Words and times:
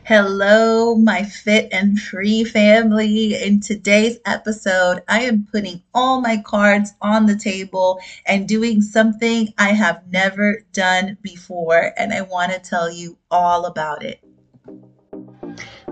Hello, 0.00 0.96
my 0.96 1.22
fit 1.22 1.68
and 1.70 2.00
free 2.00 2.44
family. 2.44 3.40
In 3.40 3.60
today's 3.60 4.18
episode, 4.24 5.02
I 5.06 5.20
am 5.22 5.46
putting 5.52 5.82
all 5.94 6.20
my 6.20 6.38
cards 6.38 6.94
on 7.00 7.26
the 7.26 7.36
table 7.36 8.00
and 8.26 8.48
doing 8.48 8.82
something 8.82 9.54
I 9.58 9.68
have 9.68 10.02
never 10.10 10.64
done 10.72 11.18
before, 11.22 11.92
and 11.96 12.12
I 12.12 12.22
want 12.22 12.52
to 12.52 12.58
tell 12.58 12.90
you 12.90 13.18
all 13.30 13.66
about 13.66 14.02
it. 14.02 14.31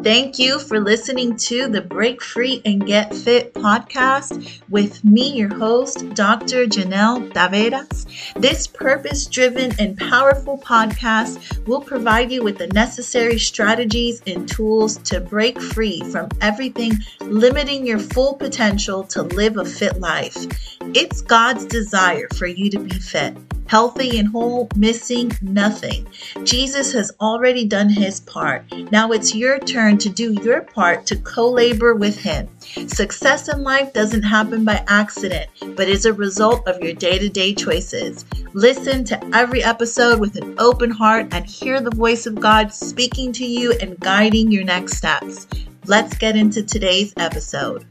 Thank 0.03 0.39
you 0.39 0.59
for 0.59 0.81
listening 0.81 1.37
to 1.37 1.69
the 1.69 1.83
Break 1.83 2.23
Free 2.23 2.63
and 2.65 2.87
Get 2.87 3.15
Fit 3.15 3.53
podcast 3.53 4.63
with 4.71 5.05
me, 5.05 5.37
your 5.37 5.55
host, 5.55 6.09
Dr. 6.15 6.65
Janelle 6.65 7.31
Taveras. 7.35 8.07
This 8.35 8.67
purpose 8.67 9.27
driven 9.27 9.79
and 9.79 9.99
powerful 9.99 10.57
podcast 10.57 11.67
will 11.67 11.83
provide 11.83 12.33
you 12.33 12.43
with 12.43 12.57
the 12.57 12.69
necessary 12.69 13.39
strategies 13.39 14.23
and 14.27 14.49
tools 14.49 14.97
to 14.99 15.21
break 15.21 15.61
free 15.61 16.01
from 16.11 16.31
everything 16.41 16.93
limiting 17.21 17.87
your 17.87 17.99
full 17.99 18.37
potential 18.37 19.05
to 19.05 19.23
live 19.23 19.59
a 19.59 19.67
fit 19.67 20.01
life. 20.01 20.47
It's 20.95 21.21
God's 21.21 21.67
desire 21.67 22.29
for 22.37 22.47
you 22.47 22.71
to 22.71 22.79
be 22.79 22.99
fit 22.99 23.37
healthy 23.71 24.19
and 24.19 24.27
whole, 24.27 24.69
missing 24.75 25.31
nothing. 25.43 26.05
Jesus 26.43 26.93
has 26.93 27.13
already 27.21 27.65
done 27.65 27.89
his 27.89 28.19
part. 28.19 28.65
Now 28.91 29.13
it's 29.13 29.33
your 29.33 29.61
turn 29.61 29.97
to 29.99 30.09
do 30.09 30.33
your 30.43 30.63
part 30.63 31.07
to 31.07 31.17
co 31.17 31.49
labor 31.49 31.95
with 31.95 32.19
him. 32.19 32.49
Success 32.89 33.49
in 33.49 33.63
life 33.63 33.93
doesn't 33.93 34.25
happen 34.25 34.65
by 34.65 34.85
accident, 34.89 35.49
but 35.77 35.89
is 35.89 36.05
a 36.05 36.13
result 36.13 36.67
of 36.67 36.83
your 36.83 36.95
day 36.95 37.17
to 37.21 37.29
day 37.29 37.55
choices. 37.55 38.25
Listen 38.55 39.05
to 39.05 39.25
every 39.33 39.63
episode 39.63 40.19
with 40.19 40.35
an 40.35 40.57
open 40.59 40.91
heart 40.91 41.29
and 41.31 41.47
hear 41.47 41.81
the 41.81 41.95
voice 41.95 42.27
of 42.27 42.41
God 42.41 42.75
speaking 42.75 43.33
to 43.35 43.47
you 43.47 43.73
and 43.81 44.01
guiding 44.01 44.51
your 44.51 44.65
next 44.65 44.97
steps. 44.97 45.47
Let's 45.87 46.19
get 46.19 46.35
into 46.35 46.65
today's 46.65 47.15
episode. 47.19 47.87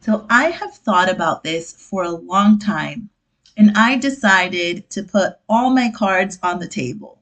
So, 0.00 0.24
I 0.30 0.44
have 0.44 0.72
thought 0.72 1.10
about 1.10 1.44
this 1.44 1.72
for 1.72 2.04
a 2.04 2.10
long 2.10 2.58
time 2.58 3.10
and 3.56 3.72
I 3.76 3.96
decided 3.96 4.88
to 4.90 5.02
put 5.02 5.38
all 5.48 5.70
my 5.70 5.90
cards 5.90 6.38
on 6.42 6.58
the 6.58 6.68
table. 6.68 7.18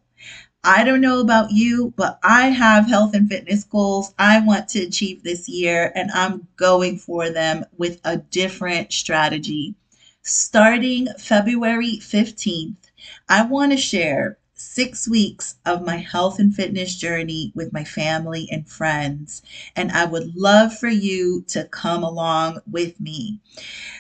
I 0.67 0.83
don't 0.83 1.03
know 1.03 1.21
about 1.21 1.51
you, 1.51 1.93
but 1.97 2.19
I 2.23 2.49
have 2.49 2.89
health 2.89 3.15
and 3.15 3.29
fitness 3.29 3.65
goals 3.65 4.15
I 4.19 4.41
want 4.41 4.69
to 4.71 4.83
achieve 4.83 5.23
this 5.23 5.49
year, 5.49 5.93
and 5.95 6.11
I'm 6.13 6.49
going 6.57 6.97
for 6.99 7.29
them 7.31 7.67
with 7.77 8.01
a 8.03 8.17
different 8.17 8.93
strategy. 8.93 9.75
Starting 10.23 11.09
February 11.19 11.99
15th, 12.01 12.77
I 13.29 13.43
want 13.45 13.73
to 13.73 13.77
share 13.77 14.39
six 14.55 15.09
weeks 15.09 15.57
of 15.67 15.85
my 15.85 15.97
health 15.97 16.39
and 16.39 16.55
fitness 16.55 16.97
journey 16.97 17.53
with 17.55 17.73
my 17.73 17.85
family 17.85 18.49
and 18.51 18.69
friends. 18.69 19.43
And 19.75 19.91
I 19.93 20.05
would 20.05 20.37
love 20.37 20.77
for 20.77 20.89
you 20.89 21.45
to 21.49 21.65
come 21.65 22.03
along 22.03 22.61
with 22.71 23.01
me. 23.01 23.41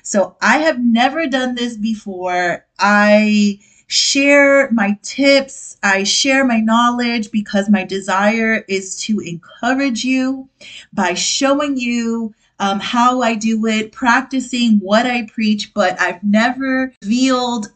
So 0.02 0.36
I 0.40 0.58
have 0.58 0.78
never 0.78 1.26
done 1.26 1.54
this 1.54 1.76
before. 1.76 2.66
I 2.78 3.60
share 3.86 4.70
my 4.70 4.98
tips, 5.02 5.76
I 5.82 6.04
share 6.04 6.44
my 6.44 6.60
knowledge 6.60 7.30
because 7.30 7.68
my 7.68 7.84
desire 7.84 8.64
is 8.68 8.96
to 9.02 9.20
encourage 9.20 10.04
you 10.04 10.48
by 10.92 11.14
showing 11.14 11.76
you 11.76 12.34
um, 12.58 12.80
how 12.80 13.20
I 13.22 13.34
do 13.34 13.66
it, 13.66 13.92
practicing 13.92 14.78
what 14.78 15.06
I 15.06 15.26
preach, 15.26 15.74
but 15.74 16.00
I've 16.00 16.22
never 16.22 16.92
revealed 17.02 17.68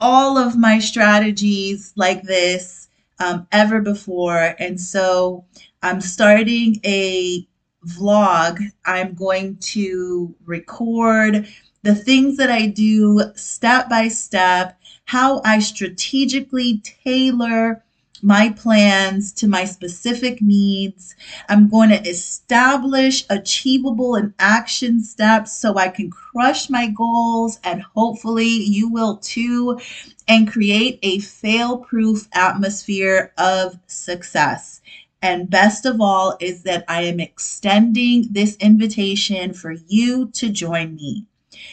all 0.00 0.38
of 0.38 0.56
my 0.56 0.78
strategies 0.78 1.92
like 1.96 2.22
this 2.22 2.88
um, 3.18 3.46
ever 3.52 3.80
before. 3.80 4.54
And 4.58 4.80
so 4.80 5.44
I'm 5.82 6.00
starting 6.00 6.80
a 6.84 7.46
vlog. 7.86 8.60
I'm 8.84 9.14
going 9.14 9.56
to 9.58 10.34
record 10.44 11.48
the 11.82 11.94
things 11.94 12.36
that 12.36 12.50
I 12.50 12.66
do 12.66 13.22
step 13.36 13.88
by 13.88 14.08
step, 14.08 14.78
how 15.04 15.40
I 15.44 15.60
strategically 15.60 16.82
tailor 17.04 17.84
my 18.22 18.50
plans 18.50 19.32
to 19.32 19.46
my 19.46 19.64
specific 19.64 20.40
needs. 20.40 21.14
I'm 21.48 21.68
going 21.68 21.90
to 21.90 22.02
establish 22.08 23.24
achievable 23.30 24.14
and 24.14 24.34
action 24.38 25.02
steps 25.02 25.58
so 25.58 25.76
I 25.76 25.88
can 25.88 26.10
crush 26.10 26.70
my 26.70 26.88
goals 26.88 27.58
and 27.64 27.82
hopefully 27.82 28.48
you 28.48 28.88
will 28.88 29.16
too 29.18 29.78
and 30.28 30.50
create 30.50 30.98
a 31.02 31.20
fail 31.20 31.78
proof 31.78 32.28
atmosphere 32.32 33.32
of 33.38 33.78
success. 33.86 34.80
And 35.22 35.50
best 35.50 35.86
of 35.86 36.00
all 36.00 36.36
is 36.40 36.62
that 36.64 36.84
I 36.88 37.02
am 37.02 37.20
extending 37.20 38.28
this 38.30 38.56
invitation 38.56 39.54
for 39.54 39.72
you 39.88 40.28
to 40.34 40.50
join 40.50 40.94
me. 40.94 41.26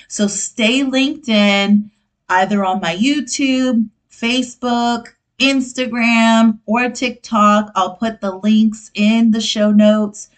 So 0.07 0.27
stay 0.27 0.83
linked 0.83 1.27
in 1.27 1.91
either 2.29 2.63
on 2.63 2.81
my 2.81 2.95
YouTube, 2.95 3.89
Facebook, 4.11 5.09
Instagram 5.39 6.59
or 6.65 6.89
TikTok. 6.89 7.71
I'll 7.75 7.95
put 7.95 8.21
the 8.21 8.35
links 8.37 8.91
in 8.93 9.31
the 9.31 9.41
show 9.41 9.71
notes. 9.71 10.29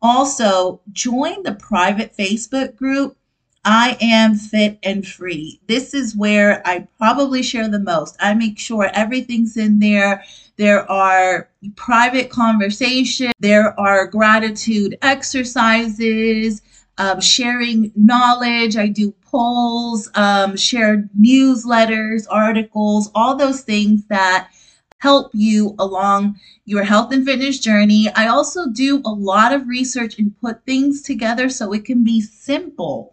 Also, 0.00 0.80
join 0.92 1.42
the 1.42 1.54
private 1.54 2.16
Facebook 2.16 2.76
group. 2.76 3.16
I 3.64 3.96
am 4.00 4.36
fit 4.36 4.78
and 4.82 5.06
free. 5.06 5.58
This 5.66 5.94
is 5.94 6.14
where 6.14 6.60
I 6.66 6.86
probably 6.98 7.42
share 7.42 7.68
the 7.68 7.78
most. 7.78 8.16
I 8.20 8.34
make 8.34 8.58
sure 8.58 8.90
everything's 8.92 9.56
in 9.56 9.78
there. 9.78 10.22
There 10.56 10.90
are 10.90 11.48
private 11.74 12.28
conversations, 12.30 13.32
there 13.40 13.78
are 13.80 14.06
gratitude 14.06 14.98
exercises, 15.02 16.62
um, 16.98 17.20
sharing 17.20 17.90
knowledge. 17.96 18.76
I 18.76 18.88
do 18.88 19.12
polls, 19.34 20.08
um, 20.14 20.56
share 20.56 21.08
newsletters, 21.20 22.24
articles, 22.30 23.10
all 23.16 23.34
those 23.34 23.62
things 23.62 24.04
that 24.06 24.48
help 24.98 25.32
you 25.34 25.74
along 25.80 26.38
your 26.66 26.84
health 26.84 27.12
and 27.12 27.24
fitness 27.24 27.58
journey. 27.58 28.08
I 28.14 28.28
also 28.28 28.68
do 28.70 29.02
a 29.04 29.10
lot 29.10 29.52
of 29.52 29.66
research 29.66 30.20
and 30.20 30.40
put 30.40 30.64
things 30.64 31.02
together 31.02 31.48
so 31.48 31.72
it 31.72 31.84
can 31.84 32.04
be 32.04 32.20
simple 32.20 33.12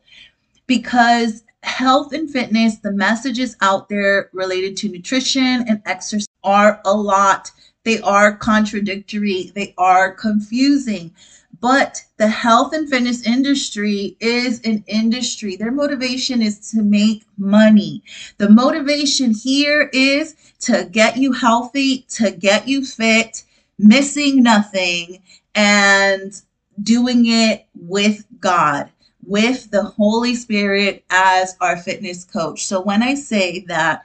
because 0.67 1.43
health 1.63 2.13
and 2.13 2.29
fitness, 2.29 2.77
the 2.77 2.91
messages 2.91 3.57
out 3.61 3.89
there 3.89 4.29
related 4.31 4.77
to 4.77 4.89
nutrition 4.89 5.65
and 5.67 5.81
exercise 5.87 6.27
are 6.43 6.81
a 6.85 6.95
lot. 6.95 7.49
They 7.83 7.99
are 8.01 8.37
contradictory, 8.37 9.51
they 9.55 9.73
are 9.75 10.13
confusing. 10.13 11.15
But 11.61 12.03
the 12.17 12.27
health 12.27 12.73
and 12.73 12.89
fitness 12.89 13.25
industry 13.25 14.17
is 14.19 14.61
an 14.61 14.83
industry. 14.87 15.55
Their 15.55 15.71
motivation 15.71 16.41
is 16.41 16.71
to 16.71 16.81
make 16.81 17.23
money. 17.37 18.03
The 18.39 18.49
motivation 18.49 19.31
here 19.31 19.89
is 19.93 20.35
to 20.61 20.89
get 20.91 21.17
you 21.17 21.31
healthy, 21.31 22.07
to 22.15 22.31
get 22.31 22.67
you 22.67 22.83
fit, 22.83 23.43
missing 23.77 24.41
nothing, 24.41 25.21
and 25.53 26.33
doing 26.81 27.27
it 27.27 27.67
with 27.75 28.25
God, 28.39 28.89
with 29.23 29.69
the 29.69 29.83
Holy 29.83 30.33
Spirit 30.33 31.03
as 31.11 31.55
our 31.61 31.77
fitness 31.77 32.23
coach. 32.23 32.65
So 32.65 32.81
when 32.81 33.03
I 33.03 33.13
say 33.13 33.59
that 33.67 34.01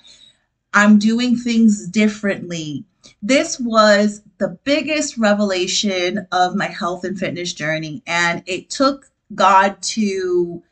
I'm 0.75 0.99
doing 0.99 1.37
things 1.37 1.89
differently, 1.89 2.84
this 3.22 3.59
was 3.59 4.21
the 4.38 4.58
biggest 4.64 5.16
revelation 5.16 6.26
of 6.32 6.54
my 6.54 6.66
health 6.66 7.04
and 7.04 7.19
fitness 7.19 7.52
journey. 7.52 8.02
And 8.06 8.42
it 8.47 8.70
took 8.70 9.10
God 9.34 9.80
to 9.82 10.62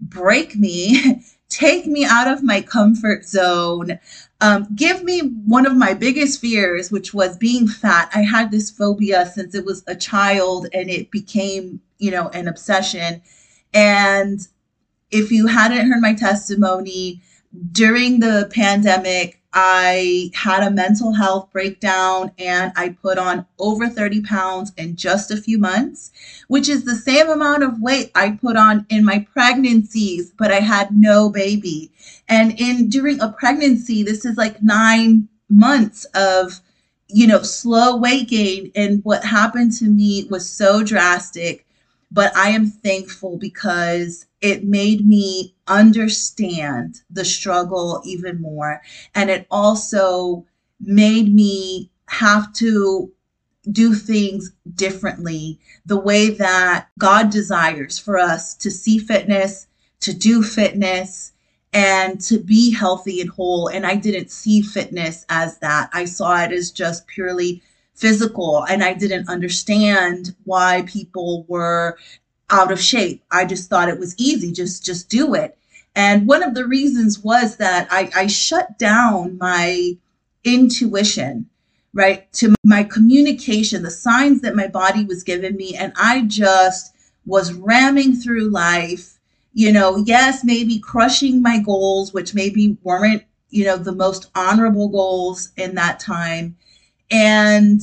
break 0.00 0.56
me, 0.56 1.22
take 1.48 1.86
me 1.86 2.04
out 2.04 2.28
of 2.28 2.42
my 2.42 2.60
comfort 2.60 3.24
zone, 3.24 3.98
um, 4.40 4.66
give 4.74 5.04
me 5.04 5.20
one 5.20 5.66
of 5.66 5.76
my 5.76 5.92
biggest 5.92 6.40
fears, 6.40 6.90
which 6.90 7.12
was 7.12 7.36
being 7.36 7.68
fat. 7.68 8.10
I 8.14 8.22
had 8.22 8.50
this 8.50 8.70
phobia 8.70 9.26
since 9.26 9.54
it 9.54 9.64
was 9.64 9.84
a 9.86 9.94
child 9.94 10.66
and 10.72 10.88
it 10.88 11.10
became, 11.10 11.80
you 11.98 12.10
know, 12.10 12.28
an 12.28 12.48
obsession. 12.48 13.20
And 13.74 14.40
if 15.10 15.30
you 15.30 15.46
hadn't 15.46 15.90
heard 15.90 16.00
my 16.00 16.14
testimony 16.14 17.20
during 17.72 18.20
the 18.20 18.48
pandemic, 18.52 19.39
I 19.52 20.30
had 20.34 20.62
a 20.62 20.70
mental 20.70 21.12
health 21.12 21.50
breakdown 21.50 22.30
and 22.38 22.72
I 22.76 22.90
put 22.90 23.18
on 23.18 23.46
over 23.58 23.88
30 23.88 24.22
pounds 24.22 24.72
in 24.76 24.94
just 24.94 25.30
a 25.30 25.36
few 25.36 25.58
months, 25.58 26.12
which 26.46 26.68
is 26.68 26.84
the 26.84 26.94
same 26.94 27.28
amount 27.28 27.64
of 27.64 27.80
weight 27.80 28.12
I 28.14 28.30
put 28.30 28.56
on 28.56 28.86
in 28.88 29.04
my 29.04 29.26
pregnancies, 29.32 30.32
but 30.38 30.52
I 30.52 30.60
had 30.60 30.96
no 30.96 31.30
baby. 31.30 31.90
And 32.28 32.58
in 32.60 32.88
during 32.88 33.20
a 33.20 33.32
pregnancy, 33.32 34.04
this 34.04 34.24
is 34.24 34.36
like 34.36 34.62
nine 34.62 35.28
months 35.48 36.04
of, 36.14 36.60
you 37.08 37.26
know, 37.26 37.42
slow 37.42 37.96
weight 37.96 38.28
gain. 38.28 38.70
And 38.76 39.04
what 39.04 39.24
happened 39.24 39.72
to 39.78 39.86
me 39.86 40.28
was 40.30 40.48
so 40.48 40.84
drastic 40.84 41.66
but 42.10 42.36
I 42.36 42.50
am 42.50 42.66
thankful 42.66 43.36
because 43.36 44.26
it 44.40 44.64
made 44.64 45.06
me 45.06 45.54
understand 45.66 47.02
the 47.10 47.24
struggle 47.24 48.02
even 48.04 48.40
more. 48.40 48.82
And 49.14 49.30
it 49.30 49.46
also 49.50 50.46
made 50.80 51.32
me 51.32 51.90
have 52.08 52.52
to 52.54 53.12
do 53.70 53.94
things 53.94 54.52
differently 54.74 55.60
the 55.86 55.98
way 55.98 56.30
that 56.30 56.88
God 56.98 57.30
desires 57.30 57.98
for 57.98 58.18
us 58.18 58.54
to 58.56 58.70
see 58.70 58.98
fitness, 58.98 59.66
to 60.00 60.12
do 60.12 60.42
fitness, 60.42 61.32
and 61.72 62.20
to 62.22 62.38
be 62.38 62.72
healthy 62.72 63.20
and 63.20 63.30
whole. 63.30 63.68
And 63.68 63.86
I 63.86 63.94
didn't 63.94 64.30
see 64.30 64.62
fitness 64.62 65.24
as 65.28 65.58
that. 65.58 65.90
I 65.92 66.06
saw 66.06 66.42
it 66.42 66.52
as 66.52 66.72
just 66.72 67.06
purely 67.06 67.62
physical 68.00 68.64
and 68.64 68.82
I 68.82 68.94
didn't 68.94 69.28
understand 69.28 70.34
why 70.44 70.82
people 70.86 71.44
were 71.48 71.98
out 72.48 72.72
of 72.72 72.80
shape. 72.80 73.22
I 73.30 73.44
just 73.44 73.68
thought 73.68 73.88
it 73.88 73.98
was 73.98 74.14
easy, 74.18 74.52
just 74.52 74.84
just 74.84 75.08
do 75.08 75.34
it. 75.34 75.56
And 75.94 76.26
one 76.26 76.42
of 76.42 76.54
the 76.54 76.66
reasons 76.66 77.18
was 77.18 77.56
that 77.56 77.88
I, 77.90 78.10
I 78.14 78.26
shut 78.26 78.78
down 78.78 79.38
my 79.38 79.96
intuition, 80.44 81.46
right, 81.92 82.32
to 82.34 82.54
my 82.64 82.84
communication, 82.84 83.82
the 83.82 83.90
signs 83.90 84.40
that 84.40 84.56
my 84.56 84.68
body 84.68 85.04
was 85.04 85.24
giving 85.24 85.56
me. 85.56 85.76
And 85.76 85.92
I 85.96 86.22
just 86.22 86.94
was 87.26 87.52
ramming 87.52 88.14
through 88.14 88.50
life, 88.50 89.18
you 89.52 89.72
know, 89.72 89.96
yes, 90.06 90.44
maybe 90.44 90.78
crushing 90.78 91.42
my 91.42 91.58
goals, 91.58 92.14
which 92.14 92.34
maybe 92.34 92.78
weren't, 92.82 93.24
you 93.50 93.64
know, 93.64 93.76
the 93.76 93.92
most 93.92 94.30
honorable 94.34 94.88
goals 94.88 95.50
in 95.56 95.74
that 95.74 96.00
time. 96.00 96.56
And 97.10 97.80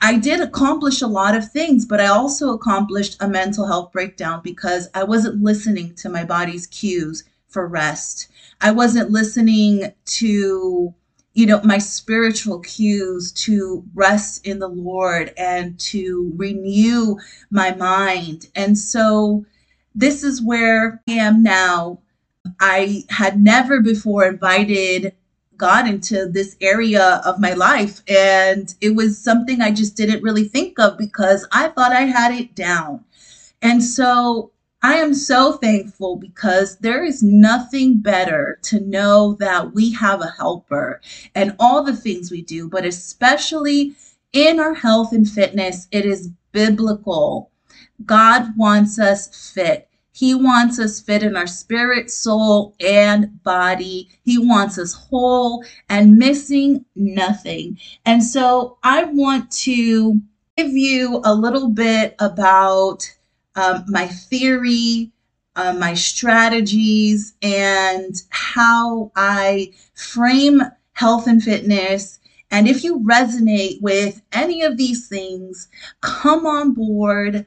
I 0.00 0.18
did 0.18 0.40
accomplish 0.40 1.00
a 1.02 1.06
lot 1.06 1.34
of 1.34 1.50
things, 1.50 1.86
but 1.86 2.00
I 2.00 2.06
also 2.06 2.52
accomplished 2.52 3.16
a 3.20 3.28
mental 3.28 3.66
health 3.66 3.92
breakdown 3.92 4.40
because 4.44 4.88
I 4.94 5.04
wasn't 5.04 5.42
listening 5.42 5.94
to 5.96 6.08
my 6.08 6.24
body's 6.24 6.66
cues 6.66 7.24
for 7.48 7.66
rest. 7.66 8.28
I 8.60 8.72
wasn't 8.72 9.10
listening 9.10 9.92
to, 10.04 10.94
you 11.34 11.46
know, 11.46 11.60
my 11.64 11.78
spiritual 11.78 12.60
cues 12.60 13.32
to 13.32 13.84
rest 13.94 14.46
in 14.46 14.58
the 14.58 14.68
Lord 14.68 15.32
and 15.38 15.78
to 15.80 16.32
renew 16.36 17.16
my 17.50 17.74
mind. 17.74 18.48
And 18.54 18.76
so 18.76 19.44
this 19.94 20.22
is 20.22 20.42
where 20.42 21.02
I 21.08 21.12
am 21.12 21.42
now. 21.42 22.00
I 22.60 23.04
had 23.08 23.42
never 23.42 23.80
before 23.80 24.26
invited 24.26 25.14
God 25.58 25.88
into 25.88 26.26
this 26.26 26.56
area 26.60 27.20
of 27.24 27.40
my 27.40 27.54
life. 27.54 28.02
And 28.08 28.74
it 28.80 28.94
was 28.94 29.18
something 29.18 29.60
I 29.60 29.70
just 29.70 29.96
didn't 29.96 30.22
really 30.22 30.44
think 30.44 30.78
of 30.78 30.98
because 30.98 31.46
I 31.52 31.68
thought 31.68 31.92
I 31.92 32.02
had 32.02 32.32
it 32.32 32.54
down. 32.54 33.04
And 33.62 33.82
so 33.82 34.52
I 34.82 34.94
am 34.94 35.14
so 35.14 35.54
thankful 35.54 36.16
because 36.16 36.78
there 36.78 37.02
is 37.02 37.22
nothing 37.22 37.98
better 37.98 38.58
to 38.64 38.80
know 38.80 39.34
that 39.40 39.74
we 39.74 39.92
have 39.94 40.20
a 40.20 40.34
helper 40.38 41.00
and 41.34 41.56
all 41.58 41.82
the 41.82 41.96
things 41.96 42.30
we 42.30 42.42
do, 42.42 42.68
but 42.68 42.84
especially 42.84 43.96
in 44.32 44.60
our 44.60 44.74
health 44.74 45.12
and 45.12 45.28
fitness, 45.28 45.88
it 45.90 46.04
is 46.04 46.30
biblical. 46.52 47.50
God 48.04 48.52
wants 48.56 48.98
us 48.98 49.52
fit. 49.52 49.88
He 50.16 50.34
wants 50.34 50.78
us 50.78 50.98
fit 50.98 51.22
in 51.22 51.36
our 51.36 51.46
spirit, 51.46 52.10
soul, 52.10 52.74
and 52.80 53.42
body. 53.42 54.08
He 54.24 54.38
wants 54.38 54.78
us 54.78 54.94
whole 54.94 55.62
and 55.90 56.16
missing 56.16 56.86
nothing. 56.94 57.78
And 58.06 58.24
so 58.24 58.78
I 58.82 59.04
want 59.04 59.50
to 59.66 60.18
give 60.56 60.70
you 60.70 61.20
a 61.22 61.34
little 61.34 61.68
bit 61.68 62.14
about 62.18 63.14
um, 63.56 63.84
my 63.88 64.06
theory, 64.06 65.12
uh, 65.54 65.74
my 65.74 65.92
strategies, 65.92 67.34
and 67.42 68.14
how 68.30 69.12
I 69.16 69.74
frame 69.94 70.62
health 70.94 71.26
and 71.26 71.42
fitness 71.42 72.20
and 72.50 72.68
if 72.68 72.84
you 72.84 73.00
resonate 73.00 73.82
with 73.82 74.22
any 74.32 74.62
of 74.62 74.76
these 74.76 75.08
things, 75.08 75.68
come 76.00 76.46
on 76.46 76.74
board 76.74 77.44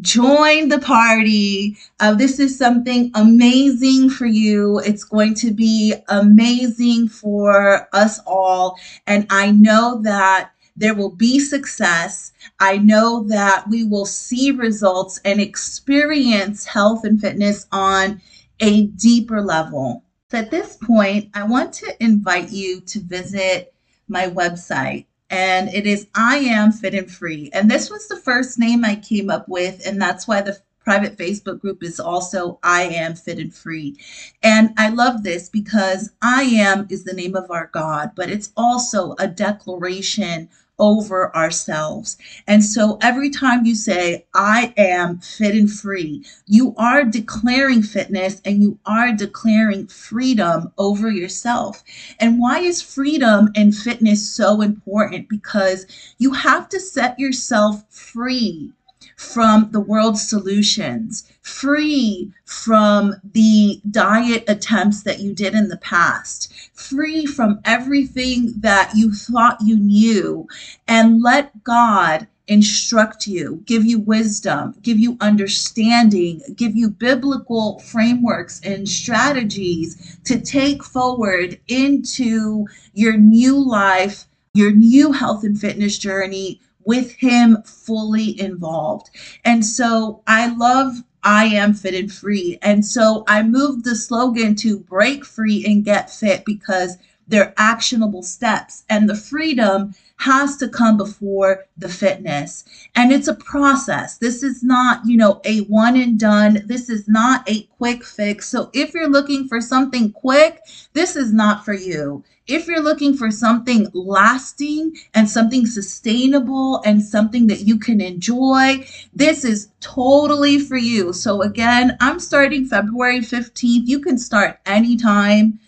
join 0.00 0.68
the 0.68 0.78
party. 0.78 1.76
Uh, 2.00 2.14
this 2.14 2.38
is 2.38 2.56
something 2.56 3.10
amazing 3.14 4.10
for 4.10 4.26
you. 4.26 4.78
It's 4.80 5.04
going 5.04 5.34
to 5.34 5.50
be 5.50 5.94
amazing 6.08 7.08
for 7.08 7.88
us 7.92 8.20
all. 8.26 8.78
And 9.06 9.26
I 9.30 9.50
know 9.50 10.00
that 10.02 10.50
there 10.76 10.94
will 10.94 11.10
be 11.10 11.40
success. 11.40 12.32
I 12.60 12.78
know 12.78 13.24
that 13.24 13.68
we 13.68 13.84
will 13.84 14.06
see 14.06 14.52
results 14.52 15.20
and 15.24 15.40
experience 15.40 16.64
health 16.64 17.04
and 17.04 17.20
fitness 17.20 17.66
on 17.72 18.20
a 18.60 18.86
deeper 18.86 19.42
level. 19.42 20.04
So 20.30 20.38
at 20.38 20.50
this 20.50 20.76
point, 20.76 21.30
I 21.34 21.44
want 21.44 21.72
to 21.74 22.02
invite 22.02 22.50
you 22.50 22.80
to 22.82 23.00
visit 23.00 23.74
my 24.08 24.28
website 24.28 25.06
and 25.30 25.68
it 25.68 25.86
is 25.86 26.08
I 26.14 26.38
am 26.38 26.72
fit 26.72 26.94
and 26.94 27.10
free. 27.10 27.50
And 27.52 27.70
this 27.70 27.90
was 27.90 28.08
the 28.08 28.16
first 28.16 28.58
name 28.58 28.84
I 28.84 28.96
came 28.96 29.30
up 29.30 29.48
with, 29.48 29.86
and 29.86 30.00
that's 30.00 30.26
why 30.26 30.40
the 30.40 30.58
private 30.88 31.18
Facebook 31.18 31.60
group 31.60 31.82
is 31.82 32.00
also 32.00 32.58
I 32.62 32.84
am 32.84 33.14
fit 33.14 33.38
and 33.38 33.54
free. 33.54 33.98
And 34.42 34.70
I 34.78 34.88
love 34.88 35.22
this 35.22 35.50
because 35.50 36.12
I 36.22 36.44
am 36.44 36.86
is 36.88 37.04
the 37.04 37.12
name 37.12 37.36
of 37.36 37.50
our 37.50 37.68
God, 37.72 38.12
but 38.14 38.30
it's 38.30 38.52
also 38.56 39.14
a 39.18 39.28
declaration 39.28 40.48
over 40.78 41.34
ourselves. 41.36 42.16
And 42.46 42.64
so 42.64 42.98
every 43.02 43.30
time 43.30 43.64
you 43.64 43.74
say, 43.74 44.26
I 44.34 44.72
am 44.76 45.18
fit 45.18 45.54
and 45.54 45.70
free, 45.70 46.24
you 46.46 46.74
are 46.76 47.04
declaring 47.04 47.82
fitness 47.82 48.40
and 48.44 48.62
you 48.62 48.78
are 48.86 49.12
declaring 49.12 49.86
freedom 49.88 50.72
over 50.78 51.10
yourself. 51.10 51.82
And 52.20 52.38
why 52.38 52.60
is 52.60 52.82
freedom 52.82 53.50
and 53.54 53.74
fitness 53.74 54.28
so 54.28 54.60
important? 54.60 55.28
Because 55.28 55.86
you 56.18 56.32
have 56.32 56.68
to 56.70 56.80
set 56.80 57.18
yourself 57.18 57.84
free 57.90 58.72
from 59.16 59.68
the 59.72 59.80
world's 59.80 60.26
solutions, 60.28 61.24
free 61.42 62.32
from 62.44 63.14
the 63.32 63.80
diet 63.90 64.44
attempts 64.48 65.02
that 65.02 65.20
you 65.20 65.32
did 65.32 65.54
in 65.54 65.68
the 65.68 65.76
past, 65.78 66.52
free 66.74 67.26
from 67.26 67.60
everything 67.64 68.54
that 68.58 68.92
you 68.94 69.12
thought 69.12 69.58
you 69.60 69.76
knew, 69.76 70.46
and 70.86 71.22
let 71.22 71.64
God 71.64 72.26
instruct 72.48 73.26
you, 73.26 73.62
give 73.66 73.84
you 73.84 73.98
wisdom, 73.98 74.74
give 74.82 74.98
you 74.98 75.16
understanding, 75.20 76.40
give 76.56 76.74
you 76.74 76.88
biblical 76.88 77.78
frameworks 77.80 78.60
and 78.64 78.88
strategies 78.88 80.18
to 80.24 80.40
take 80.40 80.82
forward 80.82 81.60
into 81.68 82.66
your 82.94 83.16
new 83.16 83.58
life, 83.58 84.24
your 84.54 84.70
new 84.70 85.12
health 85.12 85.44
and 85.44 85.60
fitness 85.60 85.98
journey 85.98 86.60
with 86.84 87.12
him 87.12 87.62
fully 87.64 88.40
involved. 88.40 89.10
And 89.44 89.64
so 89.64 90.22
I 90.26 90.54
love 90.54 91.02
I 91.22 91.46
am 91.46 91.74
fit 91.74 91.94
and 91.94 92.12
free. 92.12 92.58
And 92.62 92.84
so 92.84 93.24
I 93.26 93.42
moved 93.42 93.84
the 93.84 93.96
slogan 93.96 94.54
to 94.56 94.78
break 94.78 95.24
free 95.24 95.64
and 95.66 95.84
get 95.84 96.10
fit 96.10 96.44
because 96.44 96.96
they're 97.28 97.54
actionable 97.56 98.22
steps. 98.22 98.84
And 98.88 99.08
the 99.08 99.14
freedom 99.14 99.94
has 100.16 100.56
to 100.56 100.68
come 100.68 100.96
before 100.96 101.66
the 101.76 101.88
fitness. 101.88 102.64
And 102.96 103.12
it's 103.12 103.28
a 103.28 103.34
process. 103.34 104.18
This 104.18 104.42
is 104.42 104.62
not, 104.62 105.02
you 105.06 105.16
know, 105.16 105.40
a 105.44 105.60
one 105.60 105.96
and 105.96 106.18
done. 106.18 106.62
This 106.66 106.90
is 106.90 107.06
not 107.06 107.48
a 107.48 107.62
quick 107.78 108.04
fix. 108.04 108.48
So 108.48 108.70
if 108.72 108.94
you're 108.94 109.08
looking 109.08 109.46
for 109.46 109.60
something 109.60 110.12
quick, 110.12 110.60
this 110.94 111.14
is 111.14 111.32
not 111.32 111.64
for 111.64 111.74
you 111.74 112.24
if 112.48 112.66
you're 112.66 112.82
looking 112.82 113.14
for 113.14 113.30
something 113.30 113.88
lasting 113.92 114.96
and 115.14 115.28
something 115.28 115.66
sustainable 115.66 116.80
and 116.84 117.04
something 117.04 117.46
that 117.46 117.60
you 117.60 117.78
can 117.78 118.00
enjoy, 118.00 118.86
this 119.14 119.44
is 119.44 119.68
totally 119.80 120.58
for 120.58 120.78
you. 120.78 121.12
So, 121.12 121.42
again, 121.42 121.96
I'm 122.00 122.18
starting 122.18 122.64
February 122.66 123.20
15th. 123.20 123.86
You 123.86 124.00
can 124.00 124.16
start 124.16 124.58
anytime. 124.64 125.60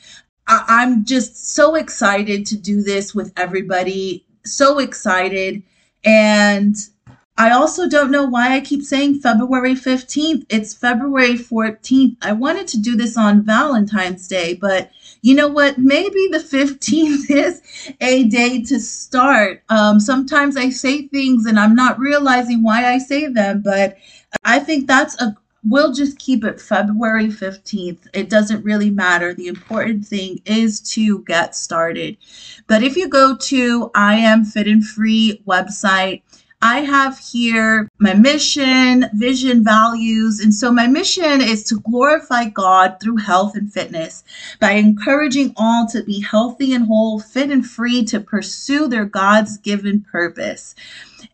I- 0.50 0.82
am 0.82 1.04
just 1.04 1.54
so 1.54 1.76
excited 1.76 2.44
to 2.46 2.56
do 2.56 2.82
this 2.82 3.14
with 3.14 3.32
everybody. 3.36 4.24
So 4.44 4.78
excited. 4.80 5.62
And 6.04 6.74
I 7.38 7.52
also 7.52 7.88
don't 7.88 8.10
know 8.10 8.24
why 8.24 8.54
I 8.54 8.60
keep 8.60 8.82
saying 8.82 9.20
February 9.20 9.74
15th. 9.74 10.44
It's 10.48 10.74
February 10.74 11.36
14th. 11.36 12.16
I 12.20 12.32
wanted 12.32 12.66
to 12.68 12.78
do 12.78 12.96
this 12.96 13.16
on 13.16 13.44
Valentine's 13.44 14.26
Day, 14.26 14.54
but 14.54 14.90
you 15.22 15.34
know 15.34 15.48
what? 15.48 15.78
Maybe 15.78 16.28
the 16.32 16.38
15th 16.38 17.30
is 17.30 17.62
a 18.00 18.24
day 18.24 18.62
to 18.64 18.80
start. 18.80 19.62
Um, 19.68 20.00
sometimes 20.00 20.56
I 20.56 20.70
say 20.70 21.06
things 21.06 21.46
and 21.46 21.60
I'm 21.60 21.74
not 21.76 21.98
realizing 21.98 22.62
why 22.62 22.92
I 22.92 22.98
say 22.98 23.28
them, 23.28 23.62
but 23.62 23.96
I 24.44 24.58
think 24.58 24.86
that's 24.86 25.20
a 25.22 25.36
we'll 25.64 25.92
just 25.92 26.18
keep 26.18 26.44
it 26.44 26.60
February 26.60 27.26
15th. 27.26 28.06
It 28.14 28.30
doesn't 28.30 28.64
really 28.64 28.90
matter. 28.90 29.34
The 29.34 29.48
important 29.48 30.06
thing 30.06 30.40
is 30.44 30.80
to 30.92 31.20
get 31.24 31.54
started. 31.54 32.16
But 32.66 32.82
if 32.82 32.96
you 32.96 33.08
go 33.08 33.36
to 33.36 33.90
I 33.94 34.14
am 34.14 34.44
fit 34.44 34.66
and 34.66 34.84
free 34.84 35.42
website, 35.46 36.22
I 36.62 36.80
have 36.80 37.18
here 37.18 37.88
my 37.98 38.12
mission, 38.12 39.06
vision, 39.14 39.64
values. 39.64 40.40
And 40.40 40.54
so 40.54 40.70
my 40.70 40.86
mission 40.86 41.40
is 41.40 41.64
to 41.64 41.80
glorify 41.80 42.44
God 42.46 42.98
through 43.00 43.16
health 43.16 43.56
and 43.56 43.72
fitness 43.72 44.24
by 44.60 44.72
encouraging 44.72 45.54
all 45.56 45.86
to 45.88 46.02
be 46.02 46.20
healthy 46.20 46.74
and 46.74 46.86
whole, 46.86 47.18
fit 47.18 47.50
and 47.50 47.66
free 47.66 48.04
to 48.06 48.20
pursue 48.20 48.88
their 48.88 49.06
God's 49.06 49.56
given 49.56 50.02
purpose. 50.02 50.74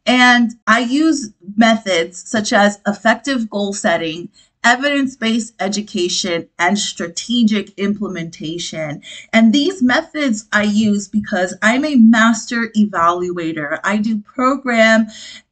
And 0.06 0.52
I 0.66 0.80
use 0.80 1.32
methods 1.56 2.22
such 2.28 2.52
as 2.52 2.80
effective 2.86 3.50
goal 3.50 3.72
setting, 3.72 4.28
evidence 4.66 5.14
based 5.14 5.54
education, 5.60 6.48
and 6.58 6.76
strategic 6.76 7.70
implementation. 7.78 9.00
And 9.32 9.52
these 9.52 9.80
methods 9.80 10.48
I 10.52 10.64
use 10.64 11.06
because 11.06 11.56
I'm 11.62 11.84
a 11.84 11.94
master 11.94 12.72
evaluator. 12.76 13.78
I 13.84 13.98
do 13.98 14.18
program 14.18 15.06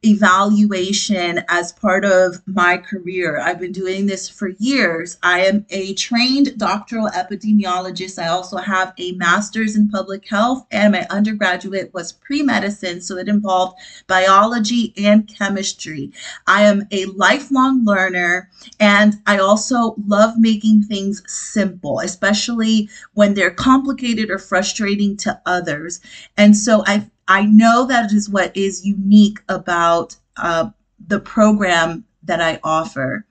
evaluation 0.05 1.43
as 1.49 1.71
part 1.71 2.05
of 2.05 2.41
my 2.45 2.77
career. 2.77 3.39
I've 3.39 3.59
been 3.59 3.71
doing 3.71 4.05
this 4.05 4.29
for 4.29 4.49
years. 4.59 5.17
I 5.23 5.41
am 5.41 5.65
a 5.69 5.93
trained 5.95 6.57
doctoral 6.57 7.09
epidemiologist. 7.09 8.21
I 8.21 8.27
also 8.27 8.57
have 8.57 8.93
a 8.97 9.13
master's 9.13 9.75
in 9.75 9.89
public 9.89 10.27
health, 10.27 10.65
and 10.71 10.93
my 10.93 11.07
undergraduate 11.09 11.93
was 11.93 12.11
pre 12.11 12.43
medicine, 12.43 13.01
so 13.01 13.17
it 13.17 13.27
involved 13.27 13.77
biology 14.07 14.93
and 14.97 15.27
chemistry. 15.27 16.11
I 16.47 16.63
am 16.63 16.87
a 16.91 17.05
lifelong 17.05 17.83
learner 17.83 18.49
and 18.79 19.15
I 19.25 19.39
also 19.39 19.95
love 20.07 20.33
making 20.37 20.83
things 20.83 21.23
simple, 21.27 21.99
especially 21.99 22.89
when 23.13 23.33
they're 23.33 23.51
complicated 23.51 24.29
or 24.29 24.37
frustrating 24.37 25.17
to 25.17 25.39
others. 25.45 26.01
And 26.37 26.55
so 26.55 26.83
I 26.85 27.09
I 27.27 27.45
know 27.45 27.85
that 27.85 28.11
is 28.11 28.29
what 28.29 28.55
is 28.55 28.85
unique 28.85 29.39
about 29.49 30.15
uh, 30.37 30.69
the 31.07 31.19
program 31.19 32.05
that 32.23 32.41
I 32.41 32.59
offer. 32.63 33.25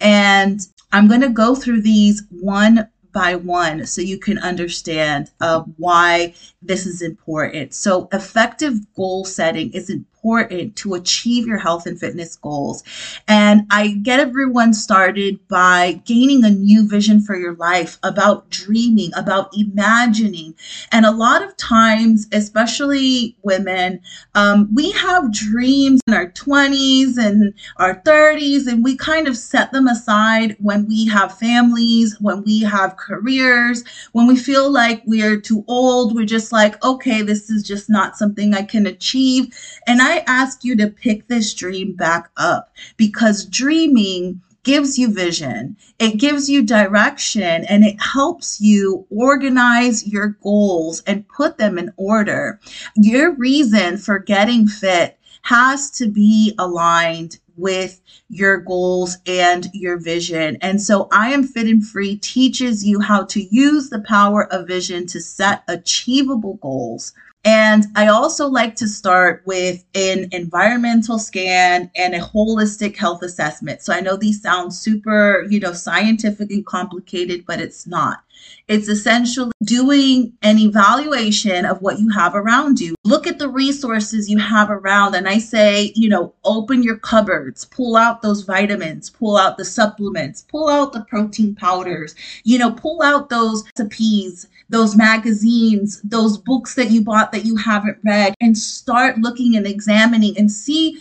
And 0.00 0.60
I'm 0.92 1.08
going 1.08 1.20
to 1.20 1.28
go 1.28 1.54
through 1.54 1.82
these 1.82 2.22
one 2.30 2.88
by 3.12 3.34
one 3.34 3.86
so 3.86 4.00
you 4.00 4.18
can 4.18 4.38
understand 4.38 5.30
uh, 5.40 5.62
why 5.76 6.34
this 6.62 6.86
is 6.86 7.02
important. 7.02 7.74
So, 7.74 8.08
effective 8.12 8.74
goal 8.94 9.24
setting 9.24 9.72
is 9.72 9.90
important 9.90 10.17
important 10.18 10.74
to 10.76 10.94
achieve 10.94 11.46
your 11.46 11.58
health 11.58 11.86
and 11.86 11.98
fitness 11.98 12.36
goals. 12.36 12.82
And 13.28 13.62
I 13.70 13.88
get 13.88 14.20
everyone 14.20 14.74
started 14.74 15.38
by 15.48 16.00
gaining 16.04 16.44
a 16.44 16.50
new 16.50 16.88
vision 16.88 17.20
for 17.20 17.36
your 17.36 17.54
life 17.54 17.98
about 18.02 18.50
dreaming, 18.50 19.10
about 19.16 19.50
imagining. 19.56 20.54
And 20.90 21.06
a 21.06 21.10
lot 21.10 21.42
of 21.42 21.56
times, 21.56 22.26
especially 22.32 23.36
women, 23.42 24.00
um, 24.34 24.68
we 24.74 24.90
have 24.92 25.32
dreams 25.32 26.00
in 26.06 26.14
our 26.14 26.30
20s 26.30 27.16
and 27.16 27.54
our 27.76 28.00
30s, 28.02 28.66
and 28.66 28.82
we 28.82 28.96
kind 28.96 29.28
of 29.28 29.36
set 29.36 29.72
them 29.72 29.86
aside 29.86 30.56
when 30.58 30.86
we 30.86 31.06
have 31.06 31.38
families, 31.38 32.16
when 32.20 32.42
we 32.42 32.60
have 32.60 32.96
careers, 32.96 33.84
when 34.12 34.26
we 34.26 34.36
feel 34.36 34.70
like 34.70 35.02
we're 35.06 35.40
too 35.40 35.64
old. 35.68 36.14
We're 36.14 36.26
just 36.26 36.52
like, 36.52 36.82
okay, 36.84 37.22
this 37.22 37.50
is 37.50 37.62
just 37.62 37.88
not 37.88 38.16
something 38.16 38.54
I 38.54 38.62
can 38.62 38.86
achieve. 38.86 39.54
And 39.86 40.00
I 40.08 40.24
ask 40.26 40.64
you 40.64 40.74
to 40.76 40.88
pick 40.88 41.28
this 41.28 41.52
dream 41.52 41.92
back 41.92 42.30
up 42.38 42.72
because 42.96 43.44
dreaming 43.44 44.40
gives 44.62 44.98
you 44.98 45.12
vision, 45.12 45.76
it 45.98 46.16
gives 46.16 46.48
you 46.48 46.62
direction, 46.62 47.66
and 47.66 47.84
it 47.84 48.00
helps 48.00 48.58
you 48.58 49.06
organize 49.10 50.08
your 50.08 50.28
goals 50.42 51.02
and 51.06 51.28
put 51.28 51.58
them 51.58 51.76
in 51.76 51.92
order. 51.98 52.58
Your 52.96 53.34
reason 53.34 53.98
for 53.98 54.18
getting 54.18 54.66
fit 54.66 55.18
has 55.42 55.90
to 55.98 56.08
be 56.08 56.54
aligned 56.58 57.38
with 57.58 58.00
your 58.30 58.56
goals 58.56 59.18
and 59.26 59.68
your 59.74 59.98
vision. 59.98 60.56
And 60.62 60.80
so 60.80 61.08
I 61.12 61.34
am 61.34 61.44
fit 61.44 61.66
and 61.66 61.86
free 61.86 62.16
teaches 62.16 62.82
you 62.82 63.00
how 63.00 63.24
to 63.24 63.42
use 63.54 63.90
the 63.90 64.00
power 64.00 64.50
of 64.50 64.68
vision 64.68 65.06
to 65.08 65.20
set 65.20 65.64
achievable 65.68 66.54
goals 66.62 67.12
and 67.48 67.86
I 67.96 68.08
also 68.08 68.46
like 68.46 68.76
to 68.76 68.86
start 68.86 69.42
with 69.46 69.82
an 69.94 70.28
environmental 70.32 71.18
scan 71.18 71.90
and 71.96 72.14
a 72.14 72.20
holistic 72.20 72.94
health 72.94 73.22
assessment. 73.22 73.80
So 73.80 73.94
I 73.94 74.00
know 74.00 74.18
these 74.18 74.42
sound 74.42 74.74
super, 74.74 75.46
you 75.48 75.58
know, 75.58 75.72
scientific 75.72 76.50
and 76.50 76.66
complicated, 76.66 77.46
but 77.46 77.58
it's 77.58 77.86
not. 77.86 78.22
It's 78.68 78.88
essentially 78.88 79.50
doing 79.64 80.34
an 80.42 80.58
evaluation 80.58 81.64
of 81.64 81.80
what 81.80 81.98
you 81.98 82.10
have 82.10 82.34
around 82.34 82.80
you. 82.80 82.94
Look 83.04 83.26
at 83.26 83.38
the 83.38 83.48
resources 83.48 84.28
you 84.28 84.38
have 84.38 84.70
around. 84.70 85.14
And 85.14 85.26
I 85.26 85.38
say, 85.38 85.92
you 85.96 86.08
know, 86.08 86.34
open 86.44 86.82
your 86.82 86.98
cupboards, 86.98 87.64
pull 87.64 87.96
out 87.96 88.20
those 88.20 88.42
vitamins, 88.42 89.08
pull 89.08 89.38
out 89.38 89.56
the 89.56 89.64
supplements, 89.64 90.42
pull 90.42 90.68
out 90.68 90.92
the 90.92 91.00
protein 91.00 91.54
powders, 91.54 92.14
you 92.44 92.58
know, 92.58 92.70
pull 92.70 93.02
out 93.02 93.30
those 93.30 93.64
recipes, 93.78 94.46
those 94.68 94.96
magazines, 94.96 96.00
those 96.02 96.38
books 96.38 96.74
that 96.74 96.90
you 96.90 97.02
bought 97.02 97.32
that 97.32 97.44
you 97.44 97.56
haven't 97.56 97.98
read, 98.04 98.34
and 98.40 98.56
start 98.56 99.18
looking 99.18 99.56
and 99.56 99.66
examining 99.66 100.36
and 100.36 100.50
see 100.50 101.00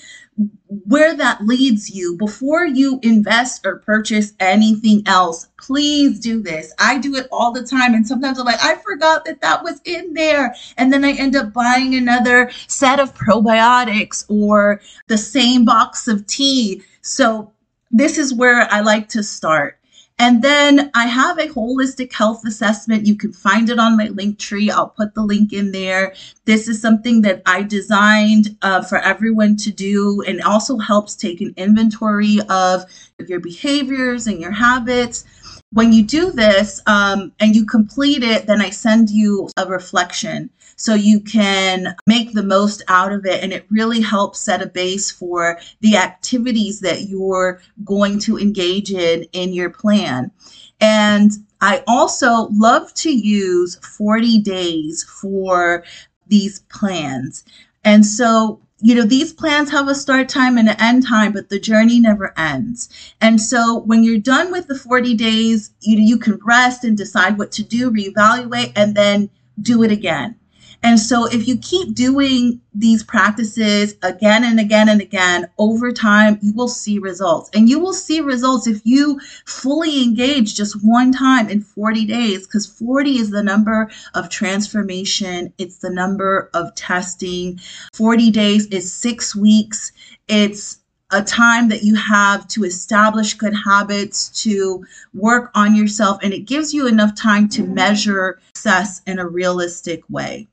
where 0.85 1.15
that 1.15 1.43
leads 1.43 1.89
you 1.89 2.15
before 2.17 2.65
you 2.65 2.99
invest 3.01 3.65
or 3.65 3.77
purchase 3.79 4.33
anything 4.39 5.01
else. 5.07 5.47
Please 5.59 6.19
do 6.19 6.41
this. 6.41 6.73
I 6.77 6.99
do 6.99 7.15
it 7.15 7.27
all 7.31 7.51
the 7.51 7.65
time 7.65 7.95
and 7.95 8.05
sometimes 8.05 8.37
i'm 8.37 8.45
like 8.45 8.63
i 8.63 8.75
forgot 8.75 9.25
that 9.25 9.41
that 9.41 9.63
was 9.63 9.81
in 9.85 10.13
there. 10.13 10.53
And 10.77 10.93
then 10.93 11.03
i 11.03 11.13
end 11.13 11.35
up 11.35 11.53
buying 11.53 11.95
another 11.95 12.51
set 12.67 12.99
of 12.99 13.15
probiotics 13.15 14.25
or 14.29 14.81
the 15.07 15.17
same 15.17 15.65
box 15.65 16.07
of 16.07 16.27
tea. 16.27 16.83
So 17.01 17.51
this 17.89 18.17
is 18.17 18.33
where 18.33 18.71
i 18.71 18.81
like 18.81 19.09
to 19.09 19.23
start 19.23 19.79
and 20.19 20.41
then 20.41 20.89
I 20.95 21.05
have 21.05 21.37
a 21.37 21.47
holistic 21.47 22.11
health 22.11 22.43
assessment. 22.45 23.05
You 23.05 23.15
can 23.15 23.31
find 23.31 23.69
it 23.69 23.77
on 23.77 23.97
my 23.97 24.07
link 24.07 24.39
tree. 24.39 24.71
I'll 24.71 24.89
put 24.89 25.13
the 25.13 25.21
link 25.21 25.53
in 25.53 25.71
there. 25.71 26.15
This 26.45 26.67
is 26.67 26.81
something 26.81 27.21
that 27.21 27.43
I 27.45 27.61
designed 27.61 28.57
uh, 28.63 28.81
for 28.81 28.97
everyone 28.97 29.57
to 29.57 29.71
do 29.71 30.23
and 30.27 30.41
also 30.41 30.77
helps 30.77 31.15
take 31.15 31.39
an 31.41 31.53
inventory 31.55 32.39
of 32.49 32.85
your 33.27 33.39
behaviors 33.39 34.25
and 34.25 34.41
your 34.41 34.51
habits. 34.51 35.23
When 35.71 35.93
you 35.93 36.03
do 36.03 36.31
this 36.31 36.81
um, 36.87 37.31
and 37.39 37.55
you 37.55 37.65
complete 37.65 38.23
it, 38.23 38.47
then 38.47 38.61
I 38.61 38.71
send 38.71 39.11
you 39.11 39.49
a 39.57 39.67
reflection 39.67 40.49
so 40.77 40.93
you 40.93 41.19
can 41.19 41.95
make 42.05 42.33
the 42.33 42.43
most 42.43 42.83
out 42.87 43.11
of 43.11 43.25
it. 43.25 43.43
And 43.43 43.51
it 43.51 43.65
really 43.69 43.99
helps 43.99 44.39
set 44.39 44.61
a 44.61 44.67
base 44.67 45.11
for 45.11 45.59
the 45.81 45.97
activities 45.97 46.79
that 46.81 47.09
you're 47.09 47.59
going 47.83 48.19
to 48.19 48.37
engage 48.37 48.91
in 48.91 49.23
in 49.33 49.53
your 49.53 49.69
plan. 49.69 50.31
And 50.79 51.31
I 51.59 51.83
also 51.87 52.47
love 52.51 52.93
to 52.95 53.11
use 53.11 53.75
40 53.77 54.39
days 54.39 55.03
for 55.03 55.83
these 56.27 56.59
plans. 56.69 57.43
And 57.83 58.05
so 58.05 58.61
you 58.79 58.93
know, 58.93 59.03
these 59.03 59.33
plans 59.33 59.71
have 59.71 59.87
a 59.87 59.95
start 59.95 60.29
time 60.29 60.57
and 60.57 60.69
an 60.69 60.75
end 60.79 61.07
time, 61.07 61.31
but 61.31 61.49
the 61.49 61.59
journey 61.59 61.99
never 61.99 62.33
ends. 62.37 62.89
And 63.19 63.41
so 63.41 63.79
when 63.79 64.03
you're 64.03 64.19
done 64.19 64.51
with 64.51 64.67
the 64.67 64.77
40 64.77 65.15
days, 65.15 65.71
you, 65.81 65.97
know, 65.97 66.03
you 66.03 66.19
can 66.19 66.39
rest 66.45 66.83
and 66.83 66.95
decide 66.95 67.39
what 67.39 67.51
to 67.53 67.63
do, 67.63 67.89
reevaluate, 67.89 68.73
and 68.75 68.93
then 68.93 69.31
do 69.59 69.81
it 69.81 69.91
again. 69.91 70.35
And 70.83 70.99
so 70.99 71.25
if 71.25 71.47
you 71.47 71.57
keep 71.57 71.95
doing 71.95 72.61
these 72.73 73.03
practices 73.03 73.95
again 74.03 74.43
and 74.43 74.59
again 74.59 74.89
and 74.89 75.01
again 75.01 75.47
over 75.57 75.91
time, 75.91 76.39
you 76.41 76.53
will 76.53 76.67
see 76.67 76.99
results. 76.99 77.49
And 77.53 77.67
you 77.67 77.79
will 77.79 77.93
see 77.93 78.21
results 78.21 78.67
if 78.67 78.81
you 78.83 79.19
fully 79.45 80.03
engage 80.03 80.55
just 80.55 80.77
one 80.83 81.11
time 81.11 81.49
in 81.49 81.61
40 81.61 82.05
days, 82.05 82.45
because 82.45 82.65
40 82.65 83.17
is 83.17 83.31
the 83.31 83.43
number 83.43 83.89
of 84.13 84.29
transformation, 84.29 85.51
it's 85.57 85.79
the 85.79 85.89
number 85.89 86.49
of 86.53 86.73
testing. 86.75 87.59
40 87.93 88.31
days 88.31 88.67
is 88.67 88.91
six 88.91 89.35
weeks. 89.35 89.91
It's 90.27 90.79
a 91.11 91.23
time 91.23 91.69
that 91.69 91.83
you 91.83 91.95
have 91.95 92.47
to 92.49 92.65
establish 92.65 93.33
good 93.33 93.53
habits, 93.53 94.29
to 94.43 94.85
work 95.13 95.51
on 95.55 95.73
yourself, 95.75 96.19
and 96.21 96.33
it 96.33 96.41
gives 96.41 96.73
you 96.73 96.85
enough 96.87 97.15
time 97.15 97.47
to 97.47 97.63
measure 97.63 98.39
success 98.53 99.01
in 99.07 99.17
a 99.17 99.27
realistic 99.27 100.01
way. 100.09 100.47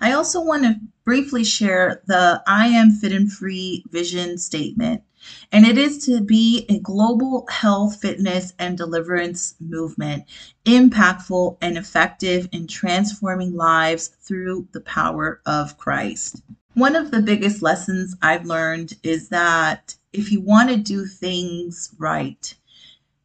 I 0.00 0.12
also 0.12 0.40
want 0.42 0.64
to 0.64 0.80
briefly 1.04 1.44
share 1.44 2.02
the 2.06 2.42
I 2.46 2.66
am 2.68 2.90
fit 2.90 3.12
and 3.12 3.32
free 3.32 3.84
vision 3.90 4.38
statement. 4.38 5.02
And 5.50 5.66
it 5.66 5.78
is 5.78 6.04
to 6.06 6.20
be 6.20 6.66
a 6.68 6.78
global 6.78 7.46
health, 7.50 8.00
fitness, 8.00 8.52
and 8.58 8.76
deliverance 8.76 9.54
movement, 9.58 10.24
impactful 10.64 11.56
and 11.60 11.76
effective 11.76 12.48
in 12.52 12.66
transforming 12.66 13.54
lives 13.54 14.08
through 14.08 14.68
the 14.72 14.80
power 14.82 15.40
of 15.46 15.78
Christ. 15.78 16.42
One 16.74 16.94
of 16.94 17.10
the 17.10 17.22
biggest 17.22 17.62
lessons 17.62 18.14
I've 18.22 18.46
learned 18.46 18.94
is 19.02 19.30
that 19.30 19.96
if 20.12 20.30
you 20.30 20.40
want 20.40 20.68
to 20.68 20.76
do 20.76 21.06
things 21.06 21.92
right, 21.98 22.54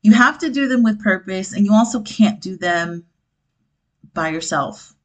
you 0.01 0.13
have 0.13 0.39
to 0.39 0.49
do 0.49 0.67
them 0.67 0.83
with 0.83 1.03
purpose, 1.03 1.53
and 1.53 1.65
you 1.65 1.73
also 1.73 2.01
can't 2.01 2.41
do 2.41 2.57
them 2.57 3.05
by 4.13 4.29
yourself 4.29 4.95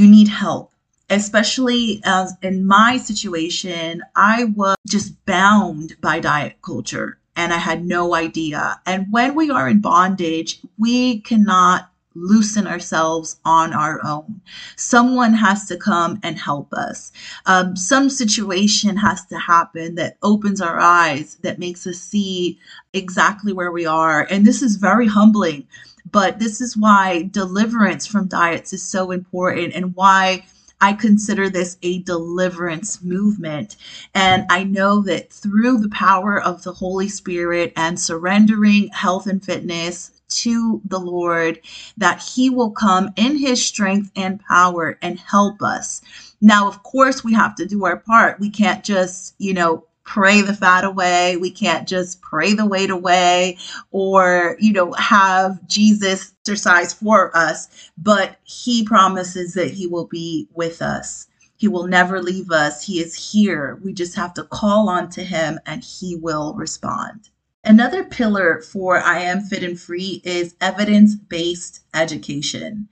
you 0.00 0.08
need 0.10 0.28
help. 0.28 0.66
especially 1.10 2.00
as 2.04 2.34
in 2.40 2.64
my 2.66 2.96
situation, 2.96 4.00
I 4.14 4.44
was 4.44 4.76
just 4.88 5.12
bound 5.26 5.96
by 6.00 6.20
diet 6.20 6.56
culture 6.62 7.18
and 7.36 7.52
I 7.52 7.58
had 7.58 7.84
no 7.84 8.14
idea. 8.14 8.80
And 8.86 9.06
when 9.10 9.34
we 9.34 9.50
are 9.50 9.68
in 9.68 9.80
bondage, 9.80 10.60
we 10.78 11.20
cannot 11.20 11.88
loosen 12.14 12.66
ourselves 12.66 13.38
on 13.44 13.72
our 13.72 14.00
own. 14.04 14.40
Someone 14.76 15.32
has 15.32 15.66
to 15.68 15.76
come 15.76 16.18
and 16.24 16.36
help 16.38 16.72
us. 16.72 17.12
Um, 17.46 17.76
some 17.76 18.10
situation 18.10 18.96
has 18.96 19.24
to 19.26 19.38
happen 19.38 19.94
that 19.94 20.16
opens 20.22 20.60
our 20.60 20.78
eyes, 20.80 21.36
that 21.42 21.60
makes 21.60 21.86
us 21.86 21.98
see 21.98 22.58
exactly 22.92 23.52
where 23.52 23.70
we 23.70 23.86
are. 23.86 24.26
And 24.28 24.44
this 24.44 24.60
is 24.60 24.74
very 24.74 25.06
humbling, 25.06 25.68
but 26.10 26.38
this 26.38 26.60
is 26.60 26.76
why 26.76 27.22
deliverance 27.30 28.06
from 28.06 28.28
diets 28.28 28.72
is 28.72 28.82
so 28.82 29.10
important 29.10 29.74
and 29.74 29.94
why. 29.94 30.44
I 30.82 30.94
consider 30.94 31.50
this 31.50 31.76
a 31.82 32.00
deliverance 32.04 33.02
movement. 33.02 33.76
And 34.14 34.46
I 34.48 34.64
know 34.64 35.02
that 35.02 35.30
through 35.30 35.76
the 35.78 35.90
power 35.90 36.40
of 36.40 36.62
the 36.62 36.72
Holy 36.72 37.08
Spirit 37.08 37.74
and 37.76 38.00
surrendering 38.00 38.88
health 38.88 39.26
and 39.26 39.44
fitness 39.44 40.10
to 40.30 40.80
the 40.86 40.98
Lord 40.98 41.60
that 41.98 42.22
He 42.22 42.48
will 42.48 42.70
come 42.70 43.10
in 43.16 43.36
His 43.36 43.64
strength 43.64 44.10
and 44.16 44.40
power 44.40 44.98
and 45.02 45.18
help 45.18 45.62
us. 45.62 46.00
Now, 46.40 46.66
of 46.66 46.82
course, 46.82 47.22
we 47.22 47.34
have 47.34 47.54
to 47.56 47.66
do 47.66 47.84
our 47.84 47.98
part. 47.98 48.40
We 48.40 48.48
can't 48.48 48.82
just, 48.82 49.34
you 49.38 49.52
know, 49.52 49.84
pray 50.10 50.42
the 50.42 50.52
fat 50.52 50.82
away. 50.84 51.36
We 51.36 51.52
can't 51.52 51.86
just 51.86 52.20
pray 52.20 52.52
the 52.52 52.66
weight 52.66 52.90
away 52.90 53.58
or, 53.92 54.56
you 54.58 54.72
know, 54.72 54.92
have 54.94 55.64
Jesus 55.68 56.32
exercise 56.42 56.92
for 56.92 57.34
us, 57.36 57.90
but 57.96 58.36
He 58.42 58.84
promises 58.84 59.54
that 59.54 59.70
He 59.70 59.86
will 59.86 60.06
be 60.06 60.48
with 60.52 60.82
us. 60.82 61.28
He 61.56 61.68
will 61.68 61.86
never 61.86 62.20
leave 62.20 62.50
us. 62.50 62.84
He 62.84 62.98
is 63.00 63.32
here. 63.32 63.78
We 63.84 63.92
just 63.92 64.16
have 64.16 64.34
to 64.34 64.42
call 64.42 64.88
on 64.88 65.10
to 65.10 65.22
Him 65.22 65.60
and 65.64 65.84
He 65.84 66.16
will 66.16 66.54
respond. 66.54 67.30
Another 67.62 68.02
pillar 68.02 68.62
for 68.62 68.98
I 68.98 69.20
Am 69.20 69.42
Fit 69.42 69.62
and 69.62 69.78
Free 69.78 70.20
is 70.24 70.56
evidence 70.60 71.14
based 71.14 71.84
education. 71.94 72.88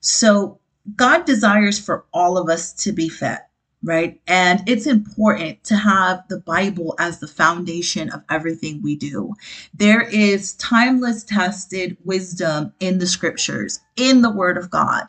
So, 0.00 0.58
God 0.96 1.24
desires 1.24 1.78
for 1.78 2.04
all 2.12 2.36
of 2.36 2.50
us 2.50 2.72
to 2.84 2.92
be 2.92 3.08
fit, 3.08 3.40
right? 3.82 4.20
And 4.26 4.62
it's 4.66 4.86
important 4.86 5.62
to 5.64 5.76
have 5.76 6.24
the 6.28 6.40
Bible 6.40 6.94
as 6.98 7.20
the 7.20 7.28
foundation 7.28 8.10
of 8.10 8.22
everything 8.28 8.82
we 8.82 8.96
do. 8.96 9.34
There 9.74 10.02
is 10.02 10.54
timeless, 10.54 11.24
tested 11.24 11.96
wisdom 12.04 12.72
in 12.80 12.98
the 12.98 13.06
scriptures, 13.06 13.80
in 13.96 14.22
the 14.22 14.30
Word 14.30 14.58
of 14.58 14.70
God. 14.70 15.04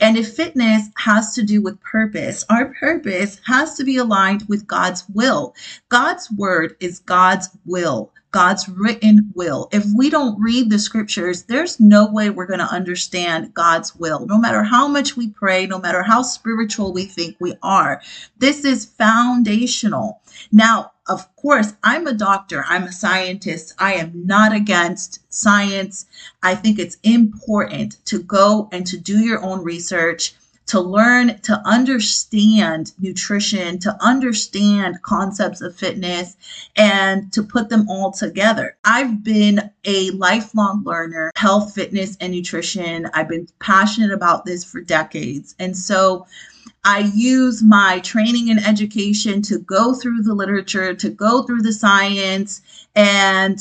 And 0.00 0.16
if 0.16 0.34
fitness 0.34 0.88
has 0.96 1.34
to 1.34 1.42
do 1.42 1.60
with 1.60 1.80
purpose, 1.80 2.44
our 2.48 2.74
purpose 2.80 3.40
has 3.46 3.74
to 3.76 3.84
be 3.84 3.96
aligned 3.96 4.44
with 4.48 4.66
God's 4.66 5.04
will. 5.12 5.54
God's 5.88 6.30
word 6.30 6.76
is 6.80 7.00
God's 7.00 7.50
will. 7.66 8.10
God's 8.34 8.68
written 8.68 9.30
will. 9.36 9.68
If 9.70 9.84
we 9.96 10.10
don't 10.10 10.42
read 10.42 10.68
the 10.68 10.80
scriptures, 10.80 11.44
there's 11.44 11.78
no 11.78 12.10
way 12.10 12.30
we're 12.30 12.48
going 12.48 12.58
to 12.58 12.64
understand 12.64 13.54
God's 13.54 13.94
will, 13.94 14.26
no 14.26 14.38
matter 14.38 14.64
how 14.64 14.88
much 14.88 15.16
we 15.16 15.28
pray, 15.28 15.66
no 15.66 15.78
matter 15.78 16.02
how 16.02 16.22
spiritual 16.22 16.92
we 16.92 17.04
think 17.04 17.36
we 17.38 17.54
are. 17.62 18.02
This 18.36 18.64
is 18.64 18.86
foundational. 18.86 20.20
Now, 20.50 20.90
of 21.06 21.36
course, 21.36 21.74
I'm 21.84 22.08
a 22.08 22.12
doctor, 22.12 22.64
I'm 22.68 22.82
a 22.82 22.92
scientist. 22.92 23.72
I 23.78 23.94
am 23.94 24.26
not 24.26 24.52
against 24.52 25.20
science. 25.32 26.06
I 26.42 26.56
think 26.56 26.80
it's 26.80 26.96
important 27.04 28.04
to 28.06 28.20
go 28.20 28.68
and 28.72 28.84
to 28.88 28.98
do 28.98 29.20
your 29.20 29.44
own 29.44 29.62
research 29.62 30.34
to 30.66 30.80
learn 30.80 31.38
to 31.40 31.60
understand 31.66 32.92
nutrition, 32.98 33.78
to 33.80 33.96
understand 34.00 35.02
concepts 35.02 35.60
of 35.60 35.76
fitness, 35.76 36.36
and 36.76 37.32
to 37.32 37.42
put 37.42 37.68
them 37.68 37.88
all 37.88 38.10
together. 38.10 38.76
I've 38.84 39.22
been 39.22 39.70
a 39.84 40.10
lifelong 40.12 40.82
learner, 40.84 41.32
health, 41.36 41.74
fitness, 41.74 42.16
and 42.20 42.32
nutrition. 42.32 43.10
I've 43.14 43.28
been 43.28 43.48
passionate 43.58 44.12
about 44.12 44.44
this 44.44 44.64
for 44.64 44.80
decades. 44.80 45.54
And 45.58 45.76
so, 45.76 46.26
I 46.86 47.10
use 47.14 47.62
my 47.62 48.00
training 48.00 48.50
and 48.50 48.60
education 48.60 49.40
to 49.42 49.58
go 49.58 49.94
through 49.94 50.22
the 50.22 50.34
literature, 50.34 50.94
to 50.94 51.08
go 51.08 51.42
through 51.42 51.62
the 51.62 51.72
science, 51.72 52.60
and 52.94 53.58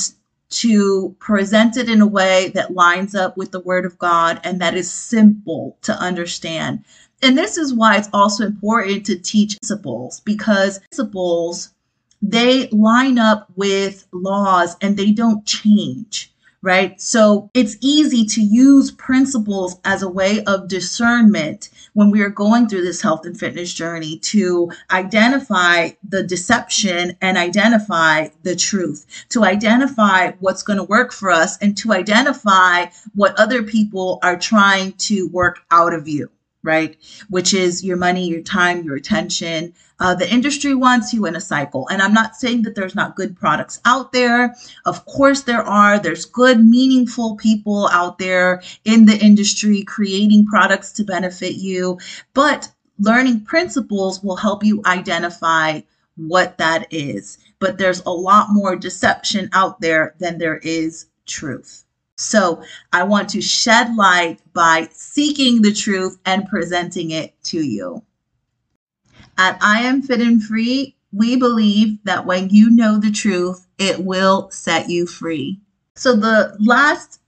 to 0.54 1.15
present 1.19 1.77
it 1.77 1.89
in 1.89 1.99
a 1.99 2.08
way 2.08 2.51
that 2.54 2.73
lines 2.73 3.15
up 3.15 3.36
with 3.36 3.51
the 3.51 3.60
Word 3.60 3.86
of 3.86 3.97
God 3.97 4.39
and 4.43 4.62
that 4.62 4.75
is 4.75 4.91
simple 4.91 5.77
to 5.82 5.93
understand. 5.93 6.84
And 7.23 7.38
this 7.38 7.57
is 7.57 7.73
why 7.73 7.95
it's 7.97 8.09
also 8.12 8.45
important 8.45 9.05
to 9.05 9.17
teach 9.17 9.57
principles 9.62 10.19
because 10.19 10.79
principles 10.79 11.73
they 12.21 12.67
line 12.67 13.17
up 13.17 13.47
with 13.55 14.05
laws 14.12 14.75
and 14.81 14.97
they 14.97 15.12
don't 15.12 15.45
change 15.45 16.29
right? 16.63 16.99
So 17.01 17.49
it's 17.53 17.75
easy 17.81 18.25
to 18.25 18.41
use 18.41 18.89
principles 18.89 19.75
as 19.83 20.01
a 20.01 20.09
way 20.09 20.41
of 20.45 20.69
discernment 20.69 21.69
when 21.91 22.09
we 22.09 22.21
are 22.21 22.29
going 22.29 22.69
through 22.69 22.83
this 22.83 23.01
health 23.01 23.25
and 23.25 23.38
fitness 23.38 23.73
journey 23.73 24.17
to 24.19 24.71
identify 24.89 25.89
the 26.07 26.23
deception 26.23 27.17
and 27.21 27.38
identify 27.38 28.29
the 28.43 28.55
truth, 28.55 29.25
to 29.29 29.43
identify 29.43 30.31
what's 30.39 30.63
going 30.63 30.77
to 30.77 30.86
work 30.86 31.12
for 31.12 31.29
us, 31.29 31.57
and 31.57 31.77
to 31.79 31.91
identify 31.91 32.86
what 33.13 33.38
other 33.38 33.62
people 33.62 34.19
are 34.23 34.39
trying 34.39 34.93
to 34.93 35.27
work 35.27 35.59
out 35.69 35.93
of 35.93 36.07
you 36.07 36.31
right? 36.63 36.97
Which 37.30 37.54
is 37.54 37.84
your 37.84 37.97
money, 37.97 38.28
your 38.28 38.41
time, 38.41 38.84
your 38.84 38.95
attention. 38.95 39.73
Uh, 39.99 40.15
the 40.15 40.32
industry 40.32 40.73
wants 40.73 41.13
you 41.13 41.26
in 41.26 41.36
a 41.36 41.41
cycle. 41.41 41.88
And 41.89 42.02
I'm 42.02 42.13
not 42.13 42.36
saying 42.36 42.63
that 42.63 42.76
there's 42.76 42.95
not 42.95 43.15
good 43.15 43.38
products 43.38 43.80
out 43.86 44.13
there. 44.13 44.56
Of 44.86 45.06
course, 45.06 45.41
there 45.41 45.62
are. 45.62 45.99
There's 45.99 46.26
good, 46.26 46.63
meaningful 46.63 47.36
people 47.36 47.89
out 47.89 48.17
there 48.17 48.63
in 48.86 49.06
the 49.06 49.17
industry 49.17 49.84
creating 49.84 50.45
products 50.45 50.91
to 50.93 51.04
benefit 51.04 51.56
you. 51.56 51.99
But 52.34 52.71
learning 52.99 53.41
principles 53.41 54.23
will 54.23 54.38
help 54.38 54.63
you 54.63 54.82
identify 54.86 55.82
what 56.15 56.58
that 56.58 56.88
is. 56.91 57.38
But 57.60 57.78
there's 57.78 58.02
a 58.06 58.12
lot 58.12 58.47
more 58.52 58.76
deception 58.76 59.49
out 59.54 59.82
there 59.82 60.15
than 60.19 60.38
there 60.38 60.58
is 60.58 61.08
truth. 61.26 61.84
So 62.23 62.63
I 62.91 63.03
want 63.03 63.29
to 63.29 63.41
shed 63.41 63.95
light 63.95 64.39
by 64.53 64.89
seeking 64.91 65.62
the 65.62 65.73
truth 65.73 66.17
and 66.25 66.47
presenting 66.47 67.12
it 67.12 67.33
to 67.45 67.62
you. 67.62 68.03
At 69.38 69.57
I 69.62 69.81
Am 69.81 70.01
Fit 70.01 70.21
and 70.21 70.43
Free, 70.43 70.95
we 71.12 71.36
believe 71.36 71.97
that 72.05 72.25
when 72.25 72.49
you 72.49 72.69
know 72.69 72.97
the 72.97 73.12
truth, 73.12 73.67
it 73.77 74.03
will 74.03 74.49
set 74.51 74.89
you 74.89 75.05
free. 75.05 75.59
So 75.95 76.15
the 76.15 76.55
last 76.59 77.19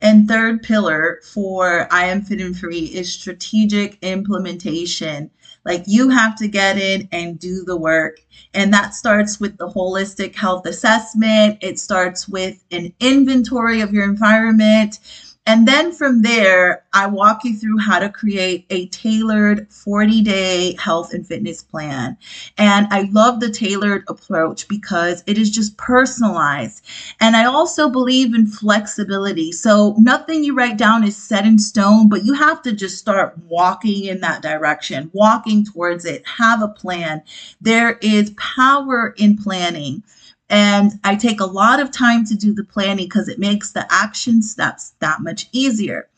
and 0.00 0.28
third 0.28 0.62
pillar 0.62 1.20
for 1.22 1.88
I 1.90 2.06
Am 2.06 2.22
Fit 2.22 2.40
and 2.40 2.56
Free 2.56 2.86
is 2.86 3.12
strategic 3.12 3.98
implementation. 4.02 5.30
Like 5.64 5.84
you 5.86 6.10
have 6.10 6.36
to 6.36 6.48
get 6.48 6.78
in 6.78 7.08
and 7.12 7.38
do 7.38 7.64
the 7.64 7.76
work. 7.76 8.20
And 8.52 8.72
that 8.72 8.94
starts 8.94 9.40
with 9.40 9.56
the 9.56 9.68
holistic 9.68 10.34
health 10.34 10.66
assessment. 10.66 11.58
It 11.62 11.78
starts 11.78 12.28
with 12.28 12.62
an 12.70 12.92
inventory 13.00 13.80
of 13.80 13.92
your 13.92 14.04
environment. 14.04 14.98
And 15.46 15.68
then 15.68 15.92
from 15.92 16.22
there, 16.22 16.84
I 16.94 17.06
walk 17.06 17.44
you 17.44 17.54
through 17.54 17.78
how 17.78 17.98
to 17.98 18.08
create 18.08 18.64
a 18.70 18.86
tailored 18.86 19.70
40 19.70 20.22
day 20.22 20.74
health 20.78 21.12
and 21.12 21.26
fitness 21.26 21.62
plan. 21.62 22.16
And 22.56 22.86
I 22.90 23.10
love 23.12 23.40
the 23.40 23.50
tailored 23.50 24.04
approach 24.08 24.66
because 24.68 25.22
it 25.26 25.36
is 25.36 25.50
just 25.50 25.76
personalized. 25.76 26.82
And 27.20 27.36
I 27.36 27.44
also 27.44 27.90
believe 27.90 28.34
in 28.34 28.46
flexibility. 28.46 29.52
So 29.52 29.94
nothing 29.98 30.44
you 30.44 30.54
write 30.54 30.78
down 30.78 31.04
is 31.04 31.16
set 31.16 31.44
in 31.44 31.58
stone, 31.58 32.08
but 32.08 32.24
you 32.24 32.32
have 32.32 32.62
to 32.62 32.72
just 32.72 32.96
start 32.96 33.36
walking 33.46 34.04
in 34.06 34.20
that 34.20 34.40
direction, 34.40 35.10
walking 35.12 35.66
towards 35.66 36.06
it, 36.06 36.26
have 36.26 36.62
a 36.62 36.68
plan. 36.68 37.22
There 37.60 37.98
is 38.00 38.30
power 38.38 39.14
in 39.18 39.36
planning. 39.36 40.02
And 40.50 40.92
I 41.04 41.16
take 41.16 41.40
a 41.40 41.46
lot 41.46 41.80
of 41.80 41.90
time 41.90 42.24
to 42.26 42.34
do 42.34 42.52
the 42.52 42.64
planning 42.64 43.06
because 43.06 43.28
it 43.28 43.38
makes 43.38 43.72
the 43.72 43.86
action 43.90 44.42
steps 44.42 44.94
that 45.00 45.20
much 45.22 45.48
easier. 45.52 46.08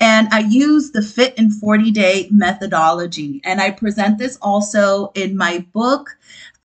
And 0.00 0.28
I 0.32 0.40
use 0.40 0.90
the 0.90 1.02
Fit 1.02 1.36
in 1.36 1.50
40 1.50 1.90
Day 1.90 2.28
methodology. 2.30 3.40
And 3.44 3.60
I 3.60 3.70
present 3.70 4.18
this 4.18 4.38
also 4.40 5.10
in 5.14 5.36
my 5.36 5.66
book, 5.72 6.16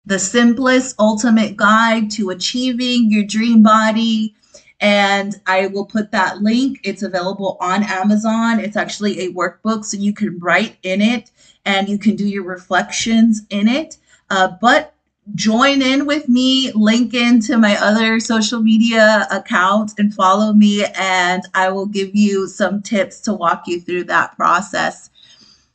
The 0.06 0.18
Simplest 0.18 0.96
Ultimate 0.98 1.56
Guide 1.56 2.10
to 2.12 2.30
Achieving 2.30 3.10
Your 3.10 3.24
Dream 3.24 3.62
Body. 3.62 4.34
And 4.80 5.40
I 5.46 5.68
will 5.68 5.86
put 5.86 6.10
that 6.10 6.42
link. 6.42 6.80
It's 6.82 7.02
available 7.02 7.56
on 7.60 7.84
Amazon. 7.84 8.60
It's 8.60 8.76
actually 8.76 9.20
a 9.20 9.32
workbook, 9.32 9.84
so 9.84 9.96
you 9.96 10.12
can 10.12 10.38
write 10.40 10.76
in 10.82 11.00
it 11.00 11.30
and 11.64 11.88
you 11.88 11.96
can 11.96 12.16
do 12.16 12.26
your 12.26 12.44
reflections 12.44 13.42
in 13.50 13.68
it. 13.68 13.96
Uh, 14.30 14.48
but 14.60 14.93
join 15.34 15.80
in 15.80 16.06
with 16.06 16.28
me, 16.28 16.70
link 16.72 17.14
into 17.14 17.56
my 17.56 17.76
other 17.80 18.20
social 18.20 18.60
media 18.60 19.26
accounts 19.30 19.94
and 19.98 20.14
follow 20.14 20.52
me, 20.52 20.84
and 20.96 21.42
I 21.54 21.70
will 21.70 21.86
give 21.86 22.14
you 22.14 22.46
some 22.46 22.82
tips 22.82 23.20
to 23.22 23.32
walk 23.32 23.64
you 23.66 23.80
through 23.80 24.04
that 24.04 24.36
process. 24.36 25.10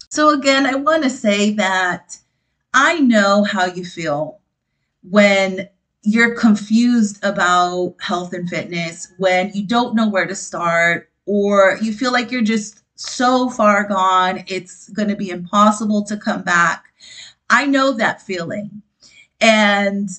So, 0.10 0.30
again, 0.30 0.66
I 0.66 0.76
want 0.76 1.04
to 1.04 1.10
say 1.10 1.52
that 1.56 2.18
I 2.74 3.00
know 3.00 3.44
how 3.44 3.66
you 3.66 3.84
feel 3.84 4.40
when 5.10 5.68
you're 6.04 6.36
confused 6.36 7.24
about 7.24 7.96
health 8.00 8.34
and 8.34 8.50
fitness, 8.50 9.12
when 9.18 9.52
you 9.54 9.66
don't 9.66 9.96
know 9.96 10.08
where 10.08 10.28
to 10.28 10.36
start, 10.36 11.10
or 11.26 11.78
you 11.82 11.94
feel 11.94 12.12
like 12.12 12.32
you're 12.32 12.42
just 12.42 12.84
so 12.96 13.50
far 13.50 13.86
gone, 13.88 14.44
it's 14.48 14.90
going 14.90 15.08
to 15.08 15.16
be 15.16 15.30
impossible 15.30 16.04
to 16.04 16.18
come 16.18 16.44
back. 16.44 16.86
I 17.50 17.66
know 17.66 17.94
that 17.94 18.22
feeling. 18.22 18.82
And 19.42 20.10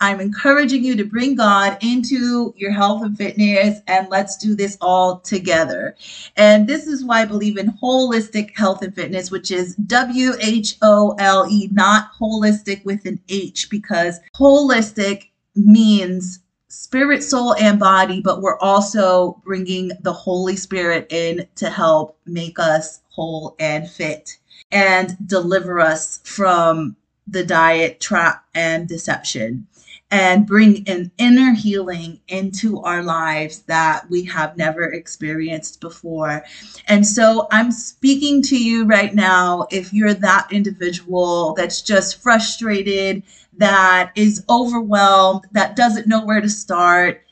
I'm 0.00 0.20
encouraging 0.20 0.84
you 0.84 0.96
to 0.96 1.04
bring 1.04 1.34
God 1.34 1.76
into 1.82 2.54
your 2.56 2.70
health 2.70 3.02
and 3.02 3.16
fitness, 3.16 3.80
and 3.88 4.08
let's 4.10 4.36
do 4.36 4.54
this 4.54 4.78
all 4.80 5.18
together. 5.20 5.96
And 6.36 6.68
this 6.68 6.86
is 6.86 7.04
why 7.04 7.22
I 7.22 7.24
believe 7.24 7.58
in 7.58 7.68
wholistic 7.68 8.56
health 8.56 8.82
and 8.82 8.94
fitness, 8.94 9.30
which 9.30 9.50
is 9.50 9.74
W 9.74 10.32
H 10.40 10.76
O 10.82 11.16
L 11.18 11.46
E, 11.50 11.68
not 11.72 12.12
holistic 12.12 12.84
with 12.84 13.06
an 13.06 13.20
H, 13.28 13.68
because 13.70 14.20
holistic 14.36 15.30
means 15.56 16.40
spirit, 16.68 17.22
soul, 17.22 17.54
and 17.56 17.80
body, 17.80 18.20
but 18.20 18.40
we're 18.40 18.58
also 18.60 19.40
bringing 19.44 19.90
the 20.02 20.12
Holy 20.12 20.54
Spirit 20.54 21.06
in 21.10 21.46
to 21.56 21.70
help 21.70 22.16
make 22.24 22.58
us 22.58 23.00
whole 23.08 23.56
and 23.58 23.88
fit 23.90 24.38
and 24.70 25.16
deliver 25.26 25.80
us 25.80 26.20
from 26.24 26.94
the 27.30 27.44
diet 27.44 28.00
trap 28.00 28.44
and 28.54 28.88
deception 28.88 29.66
and 30.10 30.46
bring 30.46 30.88
an 30.88 31.10
inner 31.18 31.52
healing 31.54 32.18
into 32.28 32.80
our 32.80 33.02
lives 33.02 33.60
that 33.62 34.08
we 34.08 34.24
have 34.24 34.56
never 34.56 34.84
experienced 34.84 35.80
before. 35.80 36.42
And 36.86 37.06
so 37.06 37.46
I'm 37.50 37.70
speaking 37.70 38.40
to 38.44 38.56
you 38.56 38.86
right 38.86 39.14
now 39.14 39.66
if 39.70 39.92
you're 39.92 40.14
that 40.14 40.48
individual 40.50 41.52
that's 41.54 41.82
just 41.82 42.22
frustrated, 42.22 43.22
that 43.58 44.12
is 44.14 44.44
overwhelmed, 44.48 45.44
that 45.52 45.76
doesn't 45.76 46.06
know 46.06 46.24
where 46.24 46.40
to 46.40 46.48
start. 46.48 47.22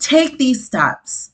Take 0.00 0.38
these 0.38 0.64
steps. 0.64 1.30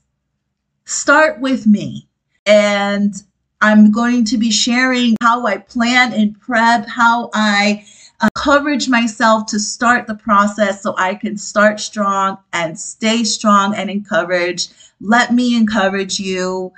Start 0.84 1.40
with 1.40 1.66
me. 1.66 2.08
And 2.44 3.14
I'm 3.62 3.90
going 3.90 4.24
to 4.26 4.38
be 4.38 4.50
sharing 4.50 5.16
how 5.20 5.46
I 5.46 5.58
plan 5.58 6.12
and 6.12 6.38
prep, 6.40 6.86
how 6.88 7.30
I 7.32 7.84
encourage 8.22 8.88
myself 8.88 9.46
to 9.46 9.58
start 9.58 10.06
the 10.06 10.14
process 10.14 10.82
so 10.82 10.94
I 10.98 11.14
can 11.14 11.36
start 11.36 11.80
strong 11.80 12.38
and 12.52 12.78
stay 12.78 13.24
strong 13.24 13.74
and 13.74 13.90
encouraged. 13.90 14.72
Let 15.00 15.32
me 15.32 15.56
encourage 15.56 16.20
you. 16.20 16.72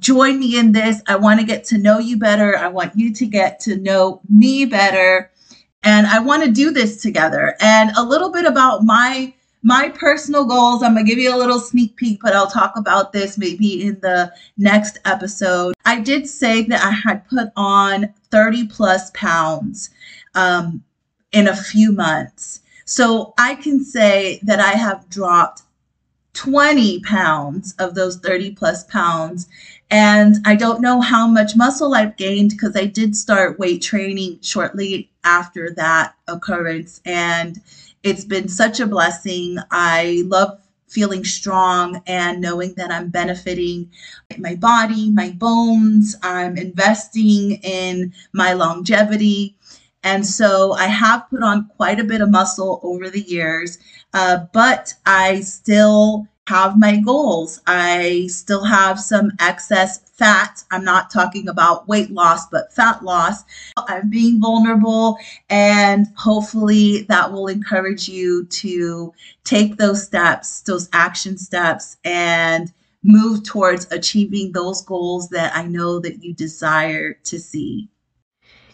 Join 0.00 0.40
me 0.40 0.58
in 0.58 0.72
this. 0.72 1.02
I 1.06 1.16
want 1.16 1.40
to 1.40 1.46
get 1.46 1.64
to 1.64 1.78
know 1.78 1.98
you 1.98 2.16
better. 2.16 2.56
I 2.56 2.68
want 2.68 2.96
you 2.96 3.12
to 3.14 3.26
get 3.26 3.60
to 3.60 3.76
know 3.76 4.20
me 4.28 4.64
better. 4.64 5.30
And 5.82 6.06
I 6.06 6.18
want 6.20 6.44
to 6.44 6.50
do 6.50 6.72
this 6.72 7.00
together. 7.00 7.56
And 7.60 7.90
a 7.96 8.02
little 8.02 8.30
bit 8.30 8.46
about 8.46 8.84
my 8.84 9.34
my 9.62 9.90
personal 9.90 10.46
goals. 10.46 10.82
I'm 10.82 10.94
going 10.94 11.04
to 11.04 11.10
give 11.10 11.18
you 11.18 11.34
a 11.34 11.36
little 11.36 11.60
sneak 11.60 11.96
peek, 11.96 12.20
but 12.22 12.34
I'll 12.34 12.50
talk 12.50 12.76
about 12.76 13.12
this 13.12 13.36
maybe 13.36 13.82
in 13.82 14.00
the 14.00 14.32
next 14.56 14.98
episode. 15.04 15.74
I 15.84 16.00
did 16.00 16.26
say 16.26 16.62
that 16.62 16.82
I 16.82 16.90
had 16.90 17.28
put 17.28 17.48
on 17.56 18.14
30 18.30 18.68
plus 18.68 19.10
pounds 19.12 19.90
um, 20.34 20.84
in 21.32 21.48
a 21.48 21.56
few 21.56 21.92
months. 21.92 22.60
So 22.84 23.34
I 23.38 23.54
can 23.54 23.84
say 23.84 24.40
that 24.42 24.60
I 24.60 24.72
have 24.72 25.08
dropped 25.08 25.62
20 26.34 27.00
pounds 27.00 27.74
of 27.78 27.94
those 27.94 28.16
30 28.18 28.52
plus 28.52 28.84
pounds. 28.84 29.48
And 29.90 30.36
I 30.46 30.54
don't 30.54 30.80
know 30.80 31.00
how 31.00 31.26
much 31.26 31.56
muscle 31.56 31.94
I've 31.94 32.16
gained 32.16 32.50
because 32.50 32.76
I 32.76 32.86
did 32.86 33.16
start 33.16 33.58
weight 33.58 33.82
training 33.82 34.38
shortly 34.40 35.10
after 35.24 35.70
that 35.76 36.14
occurrence. 36.28 37.00
And 37.04 37.60
it's 38.02 38.24
been 38.24 38.48
such 38.48 38.80
a 38.80 38.86
blessing. 38.86 39.58
I 39.70 40.22
love 40.26 40.60
feeling 40.86 41.24
strong 41.24 42.02
and 42.06 42.40
knowing 42.40 42.74
that 42.74 42.90
I'm 42.90 43.10
benefiting 43.10 43.90
my 44.38 44.56
body, 44.56 45.10
my 45.10 45.30
bones. 45.30 46.16
I'm 46.22 46.56
investing 46.56 47.52
in 47.62 48.12
my 48.32 48.52
longevity. 48.54 49.56
And 50.02 50.26
so 50.26 50.72
I 50.72 50.86
have 50.86 51.28
put 51.28 51.42
on 51.42 51.68
quite 51.76 52.00
a 52.00 52.04
bit 52.04 52.20
of 52.20 52.30
muscle 52.30 52.80
over 52.82 53.10
the 53.10 53.20
years, 53.20 53.78
uh, 54.14 54.46
but 54.52 54.94
I 55.04 55.40
still 55.40 56.26
have 56.48 56.78
my 56.78 56.96
goals. 56.96 57.60
I 57.66 58.26
still 58.28 58.64
have 58.64 58.98
some 58.98 59.30
excess 59.38 59.98
fat. 60.14 60.64
I'm 60.70 60.84
not 60.84 61.10
talking 61.10 61.48
about 61.48 61.86
weight 61.86 62.10
loss, 62.10 62.48
but 62.48 62.72
fat 62.72 63.04
loss. 63.04 63.44
I'm 63.76 64.10
being 64.10 64.40
vulnerable, 64.40 65.16
and 65.48 66.08
hopefully 66.16 67.02
that 67.08 67.30
will 67.30 67.46
encourage 67.46 68.08
you 68.08 68.46
to 68.46 69.14
take 69.44 69.76
those 69.76 70.02
steps, 70.02 70.62
those 70.62 70.88
action 70.92 71.38
steps, 71.38 71.98
and 72.04 72.72
move 73.02 73.44
towards 73.44 73.90
achieving 73.92 74.52
those 74.52 74.82
goals 74.82 75.28
that 75.28 75.56
I 75.56 75.66
know 75.66 76.00
that 76.00 76.22
you 76.22 76.34
desire 76.34 77.14
to 77.24 77.38
see. 77.38 77.88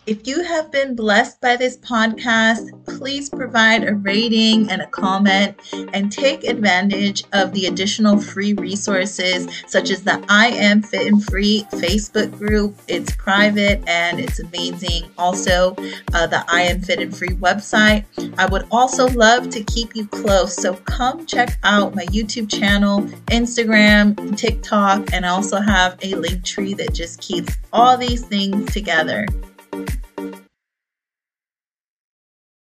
If 0.06 0.24
you 0.24 0.44
have 0.44 0.70
been 0.70 0.94
blessed 0.94 1.40
by 1.40 1.56
this 1.56 1.76
podcast, 1.78 2.70
please 2.84 3.28
provide 3.28 3.82
a 3.82 3.96
rating 3.96 4.70
and 4.70 4.80
a 4.80 4.86
comment 4.86 5.56
and 5.92 6.12
take 6.12 6.44
advantage 6.44 7.24
of 7.32 7.52
the 7.52 7.66
additional 7.66 8.20
free 8.20 8.52
resources 8.52 9.48
such 9.66 9.90
as 9.90 10.04
the 10.04 10.24
I 10.28 10.50
Am 10.50 10.80
Fit 10.82 11.08
and 11.08 11.24
Free 11.24 11.66
Facebook 11.72 12.38
group. 12.38 12.78
It's 12.86 13.16
private 13.16 13.82
and 13.88 14.20
it's 14.20 14.38
amazing. 14.38 15.10
Also, 15.18 15.74
uh, 16.14 16.28
the 16.28 16.44
I 16.46 16.62
Am 16.62 16.82
Fit 16.82 17.00
and 17.00 17.16
Free 17.16 17.30
website. 17.30 18.04
I 18.38 18.46
would 18.46 18.68
also 18.70 19.08
love 19.08 19.50
to 19.50 19.64
keep 19.64 19.96
you 19.96 20.06
close, 20.06 20.54
so 20.54 20.74
come 20.74 21.26
check 21.26 21.58
out 21.64 21.96
my 21.96 22.06
YouTube 22.06 22.48
channel, 22.48 23.00
Instagram, 23.32 24.36
TikTok, 24.36 25.12
and 25.12 25.26
I 25.26 25.30
also 25.30 25.58
have 25.58 25.98
a 26.02 26.14
link 26.14 26.44
tree 26.44 26.74
that 26.74 26.94
just 26.94 27.20
keeps 27.20 27.56
all 27.72 27.96
these 27.96 28.24
things 28.24 28.72
together 28.72 29.26
thank 29.72 29.90
you 29.90 30.05